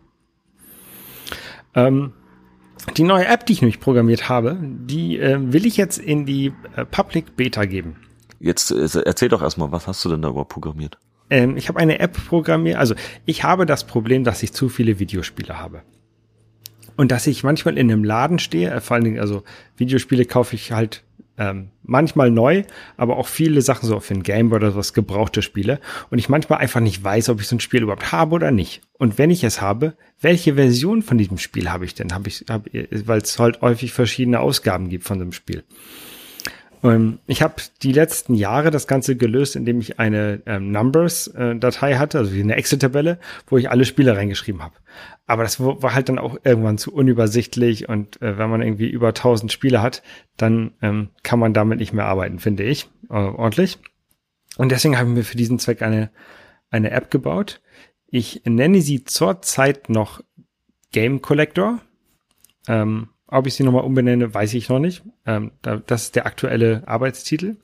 [1.75, 2.11] Ähm,
[2.97, 6.53] die neue App, die ich nämlich programmiert habe, die äh, will ich jetzt in die
[6.75, 7.95] äh, Public Beta geben.
[8.39, 10.97] Jetzt äh, erzähl doch erstmal, was hast du denn da überhaupt programmiert?
[11.29, 12.77] Ähm, ich habe eine App programmiert.
[12.77, 15.83] Also ich habe das Problem, dass ich zu viele Videospiele habe.
[16.97, 19.43] Und dass ich manchmal in einem Laden stehe, äh, vor allen Dingen, also
[19.77, 21.03] Videospiele kaufe ich halt
[21.41, 22.63] ähm, manchmal neu,
[22.97, 25.79] aber auch viele Sachen so für ein Game oder was gebrauchte Spiele.
[26.11, 28.81] Und ich manchmal einfach nicht weiß, ob ich so ein Spiel überhaupt habe oder nicht.
[28.99, 32.13] Und wenn ich es habe, welche Version von diesem Spiel habe ich denn?
[32.13, 32.67] Habe ich, hab,
[33.05, 35.63] weil es halt häufig verschiedene Ausgaben gibt von dem Spiel.
[36.83, 42.19] Ähm, ich habe die letzten Jahre das Ganze gelöst, indem ich eine ähm, Numbers-Datei hatte,
[42.19, 44.75] also eine Excel-Tabelle, wo ich alle Spiele reingeschrieben habe.
[45.27, 49.09] Aber das war halt dann auch irgendwann zu unübersichtlich und äh, wenn man irgendwie über
[49.09, 50.03] 1000 Spiele hat,
[50.37, 53.79] dann ähm, kann man damit nicht mehr arbeiten, finde ich, äh, ordentlich.
[54.57, 56.11] Und deswegen haben wir für diesen Zweck eine,
[56.69, 57.61] eine App gebaut.
[58.07, 60.21] Ich nenne sie zurzeit noch
[60.91, 61.79] Game Collector.
[62.67, 65.03] Ähm, ob ich sie nochmal umbenenne, weiß ich noch nicht.
[65.25, 67.55] Ähm, da, das ist der aktuelle Arbeitstitel.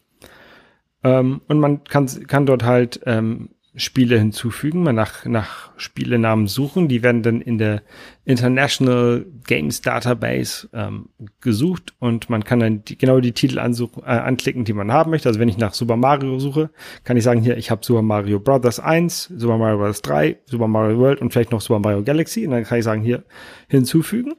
[1.03, 6.87] Ähm, und man kann, kann dort halt ähm, Spiele hinzufügen, mal nach, nach Spielenamen suchen.
[6.87, 7.83] Die werden dann in der
[8.25, 11.09] International Games Database ähm,
[11.41, 15.29] gesucht und man kann dann die, genau die Titel äh, anklicken, die man haben möchte.
[15.29, 16.71] Also wenn ich nach Super Mario suche,
[17.03, 20.01] kann ich sagen, hier, ich habe Super Mario Brothers 1, Super Mario Bros.
[20.01, 22.45] 3, Super Mario World und vielleicht noch Super Mario Galaxy.
[22.45, 23.25] Und dann kann ich sagen, hier
[23.67, 24.33] hinzufügen.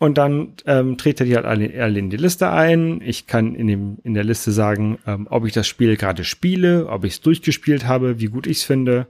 [0.00, 3.02] Und dann ähm, trägt er die halt alle, alle in die Liste ein.
[3.04, 6.88] Ich kann in, dem, in der Liste sagen, ähm, ob ich das Spiel gerade spiele,
[6.88, 9.08] ob ich es durchgespielt habe, wie gut ich es finde.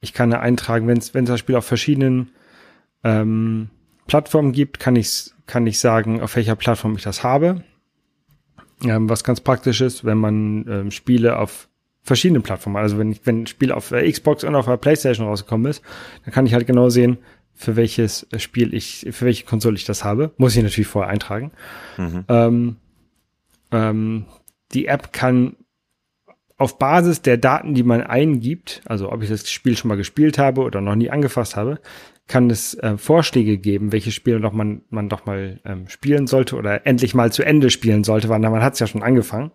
[0.00, 2.30] Ich kann eintragen, wenn es das Spiel auf verschiedenen
[3.04, 3.68] ähm,
[4.06, 7.62] Plattformen gibt, kann ich, kann ich sagen, auf welcher Plattform ich das habe.
[8.82, 11.68] Ähm, was ganz praktisch ist, wenn man ähm, Spiele auf
[12.02, 15.26] verschiedenen Plattformen, also wenn ich, wenn ein Spiel auf der Xbox und auf der Playstation
[15.26, 15.82] rausgekommen ist,
[16.24, 17.18] dann kann ich halt genau sehen,
[17.60, 20.32] für welches Spiel ich, für welche Konsole ich das habe.
[20.38, 21.52] Muss ich natürlich vorher eintragen.
[21.98, 22.24] Mhm.
[22.28, 22.76] Ähm,
[23.70, 24.24] ähm,
[24.72, 25.56] die App kann
[26.56, 30.38] auf Basis der Daten, die man eingibt, also ob ich das Spiel schon mal gespielt
[30.38, 31.80] habe oder noch nie angefasst habe,
[32.26, 36.56] kann es äh, Vorschläge geben, welche Spiele doch man, man doch mal ähm, spielen sollte
[36.56, 39.50] oder endlich mal zu Ende spielen sollte, weil man hat es ja schon angefangen.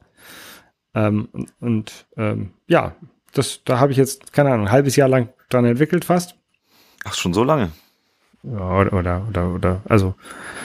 [0.93, 2.95] Ähm, und und ähm, ja,
[3.33, 6.35] das, da habe ich jetzt, keine Ahnung, ein halbes Jahr lang dran entwickelt fast.
[7.03, 7.71] Ach, schon so lange.
[8.51, 10.15] Ja, oder, oder, oder, also.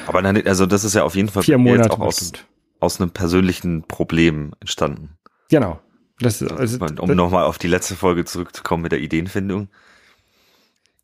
[0.07, 2.33] Aber dann, also das ist ja auf jeden Fall vier Monate auch aus,
[2.79, 5.17] aus einem persönlichen Problem entstanden.
[5.51, 5.81] Genau.
[6.19, 9.69] Das, also, um nochmal auf die letzte Folge zurückzukommen mit der Ideenfindung.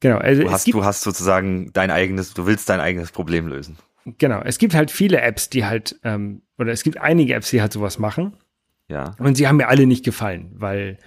[0.01, 0.19] Genau.
[0.19, 3.79] Also du, hast, du hast sozusagen dein eigenes, du willst dein eigenes Problem lösen.
[4.19, 4.43] Genau.
[4.43, 7.73] Es gibt halt viele Apps, die halt, ähm, oder es gibt einige Apps, die halt
[7.73, 8.37] sowas machen.
[8.89, 9.17] Ja.
[9.19, 10.99] Und sie haben mir alle nicht gefallen, weil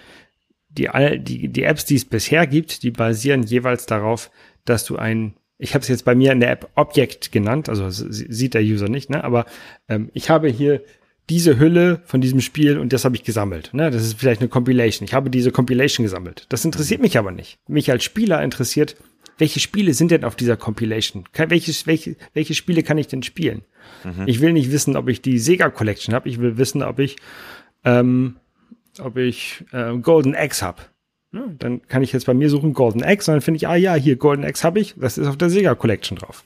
[0.70, 0.90] die,
[1.20, 4.32] die, die Apps, die es bisher gibt, die basieren jeweils darauf,
[4.66, 7.90] dass du ein, ich habe es jetzt bei mir in der App Objekt genannt, also
[7.90, 9.24] sieht der User nicht, ne?
[9.24, 9.46] aber
[9.88, 10.82] ähm, ich habe hier
[11.30, 13.70] diese Hülle von diesem Spiel und das habe ich gesammelt.
[13.74, 13.92] Ne?
[13.92, 15.06] Das ist vielleicht eine Compilation.
[15.06, 16.48] Ich habe diese Compilation gesammelt.
[16.50, 17.60] Das interessiert mich aber nicht.
[17.68, 18.96] Mich als Spieler interessiert,
[19.38, 21.26] welche Spiele sind denn auf dieser Compilation?
[21.34, 23.62] Welche, welche, welche Spiele kann ich denn spielen?
[24.04, 24.24] Mhm.
[24.26, 26.28] Ich will nicht wissen, ob ich die Sega Collection habe.
[26.30, 27.18] Ich will wissen, ob ich,
[27.86, 28.38] ähm,
[29.00, 30.82] ob ich äh, Golden Axe habe.
[31.32, 33.94] Dann kann ich jetzt bei mir suchen Golden Axe und dann finde ich, ah ja,
[33.94, 34.96] hier Golden Axe habe ich.
[34.98, 36.44] Das ist auf der Sega Collection drauf.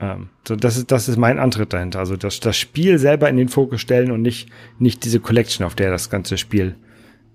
[0.00, 2.00] Ähm, so, das ist, das ist mein Antritt dahinter.
[2.00, 5.76] Also das, das Spiel selber in den Fokus stellen und nicht, nicht diese Collection, auf
[5.76, 6.74] der das ganze Spiel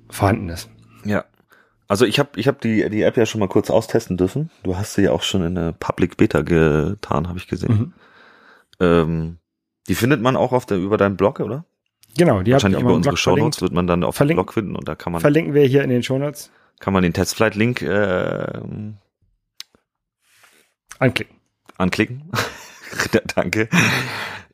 [0.09, 0.70] vorhanden ist.
[1.05, 1.24] Ja.
[1.88, 4.51] Also ich habe ich hab die, die App ja schon mal kurz austesten dürfen.
[4.63, 7.72] Du hast sie ja auch schon in eine Public Beta getan, habe ich gesehen.
[7.72, 7.93] Mhm.
[8.80, 9.38] Ähm,
[9.88, 11.65] die findet man auch auf der, über deinen Blog, oder?
[12.20, 14.95] Genau, die Wahrscheinlich über unsere Shownotes wird man dann auf dem Blog finden und da
[14.95, 15.22] kann man.
[15.22, 16.51] Verlinken wir hier in den Shownotes.
[16.80, 18.61] Kann man den Testflight-Link äh,
[20.99, 21.39] anklicken
[21.80, 22.30] anklicken.
[23.36, 23.70] Danke.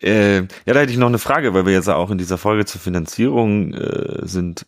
[0.01, 2.65] Äh, ja, da hätte ich noch eine Frage, weil wir jetzt auch in dieser Folge
[2.65, 4.65] zur Finanzierung äh, sind.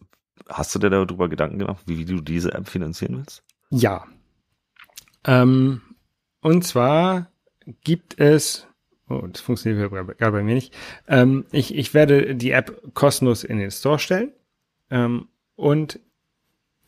[0.49, 3.43] Hast du dir darüber Gedanken gemacht, wie, wie du diese App finanzieren willst?
[3.69, 4.05] Ja.
[5.25, 5.81] Ähm,
[6.41, 7.29] und zwar
[7.83, 8.66] gibt es,
[9.09, 10.73] oh, das funktioniert gerade bei mir nicht.
[11.07, 14.31] Ähm, ich, ich werde die App kostenlos in den Store stellen.
[14.89, 15.99] Ähm, und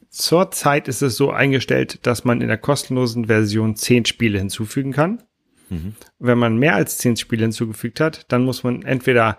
[0.09, 5.23] zurzeit ist es so eingestellt, dass man in der kostenlosen Version zehn Spiele hinzufügen kann.
[5.69, 5.95] Mhm.
[6.17, 9.37] Wenn man mehr als 10 Spiele hinzugefügt hat, dann muss man entweder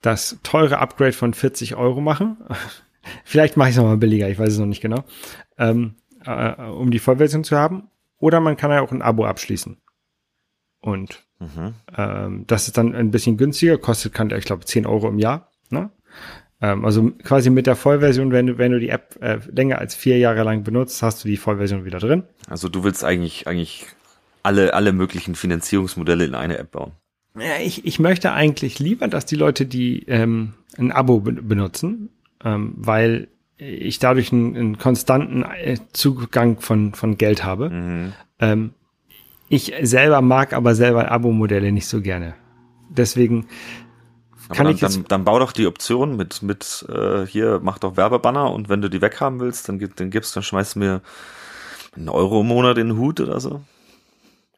[0.00, 2.36] das teure Upgrade von 40 Euro machen.
[3.24, 5.04] Vielleicht mache ich es nochmal billiger, ich weiß es noch nicht genau.
[5.58, 7.88] Ähm, äh, um die Vollversion zu haben.
[8.18, 9.76] Oder man kann ja auch ein Abo abschließen.
[10.80, 11.74] Und mhm.
[11.96, 15.50] ähm, das ist dann ein bisschen günstiger, kostet, kann, ich glaube, 10 Euro im Jahr.
[15.70, 15.90] Ne?
[16.60, 19.94] Ähm, also quasi mit der Vollversion, wenn du, wenn du die App äh, länger als
[19.94, 22.24] vier Jahre lang benutzt, hast du die Vollversion wieder drin.
[22.48, 23.86] Also du willst eigentlich, eigentlich
[24.42, 26.92] alle, alle möglichen Finanzierungsmodelle in eine App bauen.
[27.36, 32.10] Ja, ich, ich möchte eigentlich lieber, dass die Leute, die ähm, ein Abo be benutzen,
[32.44, 37.70] ähm, weil ich dadurch einen, einen konstanten äh, Zugang von, von Geld habe.
[37.70, 38.12] Mhm.
[38.40, 38.70] Ähm,
[39.48, 42.34] ich selber mag aber selber Abo-Modelle nicht so gerne.
[42.88, 43.46] Deswegen
[44.46, 47.60] aber kann dann, ich jetzt dann, dann bau doch die Option mit mit äh, hier
[47.62, 50.78] mach doch Werbebanner und wenn du die weghaben willst, dann, dann gibst dann schmeißt du
[50.80, 51.02] mir
[51.96, 53.62] einen Euro im Monat in den Hut oder so.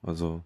[0.03, 0.43] Also,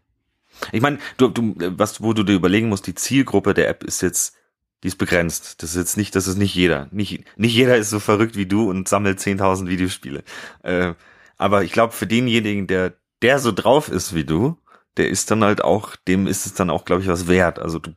[0.73, 4.01] ich meine, du, du, was, wo du dir überlegen musst, die Zielgruppe der App ist
[4.01, 4.37] jetzt,
[4.83, 5.63] die ist begrenzt.
[5.63, 6.89] Das ist jetzt nicht, das ist nicht jeder.
[6.91, 10.25] Nicht, nicht jeder ist so verrückt wie du und sammelt 10.000 Videospiele.
[10.63, 10.95] Äh,
[11.37, 14.57] aber ich glaube, für denjenigen, der, der so drauf ist wie du,
[14.97, 17.59] der ist dann halt auch, dem ist es dann auch, glaube ich, was wert.
[17.59, 17.95] Also du,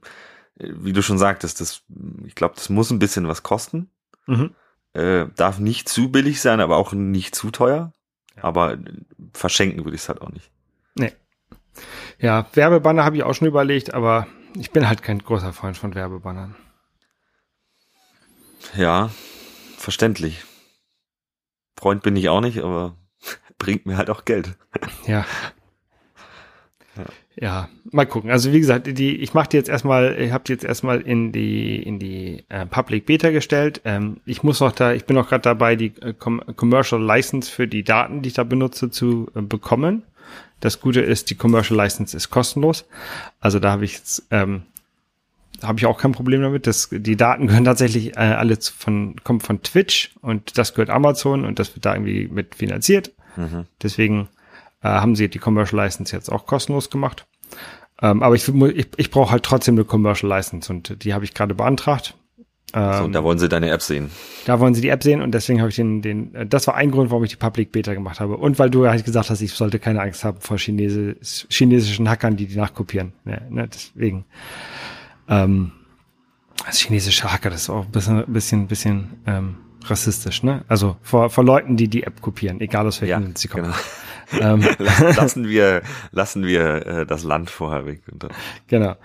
[0.55, 1.83] wie du schon sagtest, das,
[2.25, 3.89] ich glaube, das muss ein bisschen was kosten.
[4.27, 4.55] Mhm.
[4.93, 7.93] Äh, darf nicht zu billig sein, aber auch nicht zu teuer.
[8.35, 8.43] Ja.
[8.43, 8.77] Aber
[9.33, 10.51] verschenken würde ich es halt auch nicht.
[10.95, 11.13] Nee.
[12.19, 15.95] Ja, Werbebanner habe ich auch schon überlegt, aber ich bin halt kein großer Freund von
[15.95, 16.55] Werbebannern.
[18.75, 19.09] Ja,
[19.77, 20.45] verständlich.
[21.77, 22.95] Freund bin ich auch nicht, aber
[23.63, 24.55] bringt mir halt auch Geld.
[25.07, 25.25] Ja.
[26.95, 27.05] Ja.
[27.35, 28.29] ja, mal gucken.
[28.29, 31.31] Also wie gesagt, die, ich mache die jetzt erstmal, ich habe die jetzt erstmal in
[31.31, 33.81] die in die äh, Public Beta gestellt.
[33.83, 37.67] Ähm, ich muss noch da, ich bin noch gerade dabei, die äh, Commercial License für
[37.67, 40.03] die Daten, die ich da benutze, zu äh, bekommen.
[40.59, 42.85] Das Gute ist, die Commercial License ist kostenlos.
[43.39, 44.63] Also da habe ich jetzt, ähm,
[45.63, 46.67] habe ich auch kein Problem damit.
[46.67, 51.43] Das, die Daten gehören tatsächlich äh, alle von, kommen von Twitch und das gehört Amazon
[51.43, 53.11] und das wird da irgendwie mit finanziert.
[53.35, 53.65] Mhm.
[53.81, 54.29] Deswegen
[54.81, 57.25] äh, haben sie die Commercial License jetzt auch kostenlos gemacht.
[58.01, 61.33] Ähm, aber ich, ich, ich brauche halt trotzdem eine Commercial License und die habe ich
[61.33, 62.15] gerade beantragt.
[62.73, 64.09] Ähm, so, da wollen sie deine App sehen.
[64.45, 66.75] Da wollen sie die App sehen und deswegen habe ich den, den, äh, das war
[66.75, 68.35] ein Grund, warum ich die Public Beta gemacht habe.
[68.37, 72.35] Und weil du halt gesagt hast, ich sollte keine Angst haben vor Chinesisch, chinesischen Hackern,
[72.35, 73.13] die die nachkopieren.
[73.25, 74.25] Ja, ne, deswegen.
[75.29, 75.71] Ähm,
[76.65, 79.57] das chinesische Hacker, das ist auch ein bisschen, bisschen, bisschen ähm,
[79.89, 80.63] rassistisch, ne?
[80.67, 83.73] Also vor, vor Leuten, die die App kopieren, egal aus welchem ja, sie kommen.
[84.31, 84.53] Genau.
[84.55, 84.63] ähm.
[85.17, 85.81] lassen wir,
[86.11, 88.01] lassen wir äh, das Land vorher weg.
[88.67, 88.95] Genau.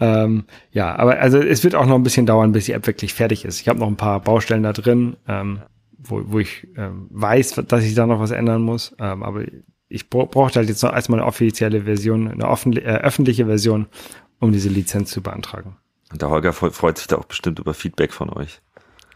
[0.00, 3.14] Ähm, ja, aber also es wird auch noch ein bisschen dauern, bis die App wirklich
[3.14, 3.60] fertig ist.
[3.60, 5.60] Ich habe noch ein paar Baustellen da drin, ähm,
[5.98, 8.94] wo, wo ich ähm, weiß, dass ich da noch was ändern muss.
[9.00, 9.42] Ähm, aber
[9.88, 13.86] ich brauchte halt jetzt noch erstmal eine offizielle Version, eine offen, äh, öffentliche Version,
[14.38, 15.76] um diese Lizenz zu beantragen.
[16.10, 18.62] Und der Holger freut sich da auch bestimmt über Feedback von euch.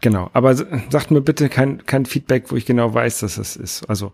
[0.03, 3.89] Genau, aber sagt mir bitte kein, kein Feedback, wo ich genau weiß, dass es ist.
[3.89, 4.11] Also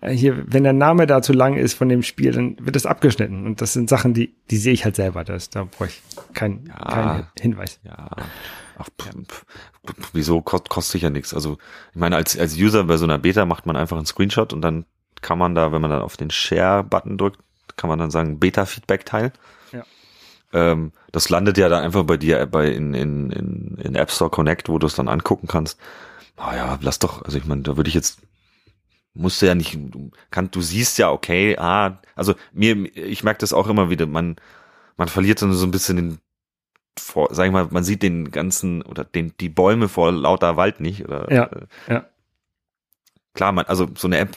[0.00, 2.86] äh, hier, wenn der Name da zu lang ist von dem Spiel, dann wird es
[2.86, 3.46] abgeschnitten.
[3.46, 5.22] Und das sind Sachen, die, die sehe ich halt selber.
[5.22, 6.02] Das, da brauche ich
[6.34, 7.78] keinen ja, kein Hinweis.
[7.84, 8.10] Ja.
[8.78, 8.88] Ach,
[10.12, 11.32] wieso kostet ja nichts?
[11.32, 11.58] Also,
[11.92, 14.60] ich meine, als, als User bei so einer Beta macht man einfach einen Screenshot und
[14.62, 14.86] dann
[15.20, 17.38] kann man da, wenn man dann auf den Share-Button drückt,
[17.76, 19.30] kann man dann sagen, Beta-Feedback teilen.
[19.70, 19.84] Ja.
[20.52, 24.30] Ähm, das landet ja dann einfach bei dir bei in, in, in, in App Store
[24.30, 25.78] Connect, wo du es dann angucken kannst.
[26.36, 28.20] Naja, ah lass doch, also ich meine, da würde ich jetzt
[29.14, 33.40] musst du ja nicht, du, kann, du siehst ja, okay, ah, also mir, ich merke
[33.40, 34.36] das auch immer wieder, man,
[34.96, 36.18] man verliert dann so ein bisschen den,
[36.98, 40.80] vor, sag ich mal, man sieht den ganzen oder den, die Bäume vor lauter Wald
[40.80, 41.04] nicht.
[41.04, 42.06] Oder, ja, äh, ja.
[43.34, 44.36] Klar, man, also so eine App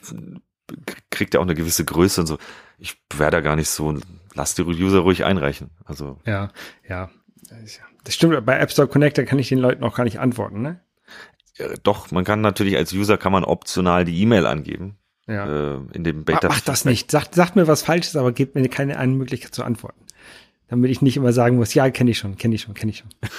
[1.09, 2.37] kriegt ja auch eine gewisse Größe und so.
[2.77, 3.97] Ich wäre da gar nicht so,
[4.33, 5.69] lass die User ruhig einreichen.
[5.85, 6.19] Also.
[6.25, 6.49] Ja,
[6.87, 7.09] ja.
[8.03, 10.61] Das stimmt, bei App Store Connect, da kann ich den Leuten auch gar nicht antworten,
[10.61, 10.81] ne?
[11.83, 14.97] doch, man kann natürlich als User kann man optional die E-Mail angeben.
[15.27, 15.75] Ja.
[15.75, 16.47] Äh, in dem Beta.
[16.47, 17.11] Mach das nicht.
[17.11, 20.01] Sagt, sagt mir was Falsches, aber gebt mir keine eine Möglichkeit zu antworten.
[20.67, 22.99] Damit ich nicht immer sagen muss, ja, kenne ich schon, kenne ich schon, kenne ich
[22.99, 23.09] schon.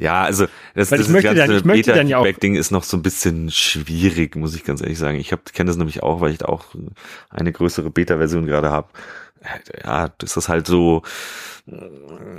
[0.00, 3.50] Ja, also das, Weil das ganze ich möchte dann ja ist noch so ein bisschen
[3.50, 5.18] schwierig, muss ich ganz ehrlich sagen.
[5.18, 6.66] Ich kenne das nämlich auch, weil ich da auch
[7.30, 8.90] eine größere Beta-Version gerade habe
[9.84, 11.02] ja, das ist halt so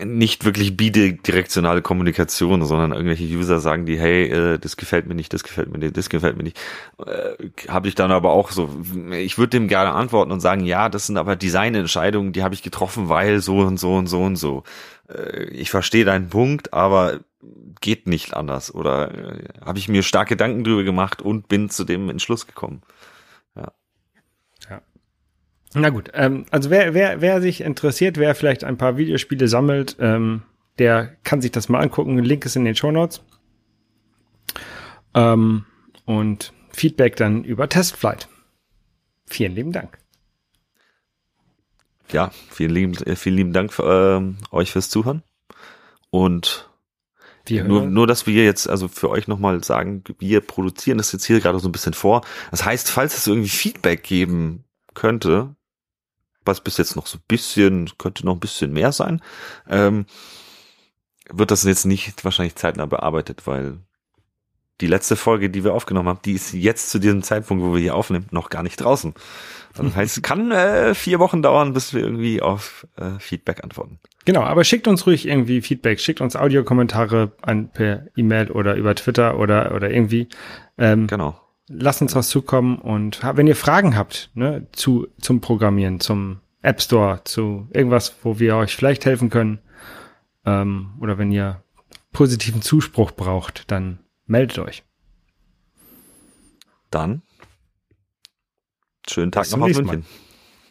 [0.04, 5.34] nicht wirklich bidirektionale Kommunikation, sondern irgendwelche User sagen die, hey, äh, das gefällt mir nicht,
[5.34, 6.60] das gefällt mir nicht, das gefällt mir nicht.
[7.06, 7.36] Äh,
[7.68, 8.70] habe ich dann aber auch so,
[9.12, 12.64] ich würde dem gerne antworten und sagen, ja, das sind aber Designentscheidungen, die habe ich
[12.64, 14.64] getroffen, weil so und so und so und so.
[15.08, 17.20] Äh, ich verstehe deinen Punkt, aber
[17.82, 21.84] geht nicht anders oder äh, habe ich mir stark Gedanken drüber gemacht und bin zu
[21.84, 22.82] dem Entschluss gekommen.
[25.74, 29.98] Na gut, ähm, also wer, wer, wer sich interessiert, wer vielleicht ein paar Videospiele sammelt,
[30.00, 30.42] ähm,
[30.80, 32.18] der kann sich das mal angucken.
[32.18, 33.22] Link ist in den Show Notes.
[35.14, 35.66] Ähm,
[36.06, 38.28] und Feedback dann über Testflight.
[39.28, 40.00] Vielen lieben Dank.
[42.12, 45.22] Ja, vielen lieben, äh, vielen lieben Dank für, ähm, euch fürs Zuhören.
[46.10, 46.70] Und
[47.50, 51.40] nur, nur, dass wir jetzt also für euch nochmal sagen, wir produzieren das jetzt hier
[51.40, 52.22] gerade so ein bisschen vor.
[52.52, 55.56] Das heißt, falls es irgendwie Feedback geben könnte,
[56.50, 59.22] was bis jetzt noch so ein bisschen, könnte noch ein bisschen mehr sein,
[59.70, 60.06] ähm,
[61.32, 63.78] wird das jetzt nicht wahrscheinlich zeitnah bearbeitet, weil
[64.82, 67.82] die letzte Folge, die wir aufgenommen haben, die ist jetzt zu diesem Zeitpunkt, wo wir
[67.82, 69.14] hier aufnehmen, noch gar nicht draußen.
[69.76, 74.00] Das heißt, es kann äh, vier Wochen dauern, bis wir irgendwie auf äh, Feedback antworten.
[74.26, 78.96] Genau, aber schickt uns ruhig irgendwie Feedback, schickt uns Audiokommentare an per E-Mail oder über
[78.96, 80.30] Twitter oder oder irgendwie.
[80.78, 81.40] Ähm, genau
[81.70, 86.82] lasst uns was zukommen und wenn ihr Fragen habt ne, zu, zum Programmieren, zum App
[86.82, 89.60] Store, zu irgendwas, wo wir euch vielleicht helfen können,
[90.46, 91.64] ähm, oder wenn ihr
[92.12, 94.84] positiven Zuspruch braucht, dann meldet euch.
[96.90, 97.22] Dann
[99.08, 99.86] schönen Tag Bis noch auf München.
[99.86, 100.04] Mal.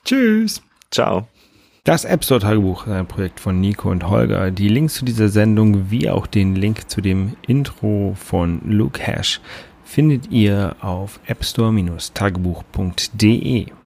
[0.05, 0.63] Tschüss.
[0.91, 1.29] Ciao.
[1.85, 4.51] Das App Store Tagebuch ist ein Projekt von Nico und Holger.
[4.51, 9.41] Die Links zu dieser Sendung wie auch den Link zu dem Intro von Luke Hash
[9.89, 13.68] findet ihr auf appstore-tagebuch.de.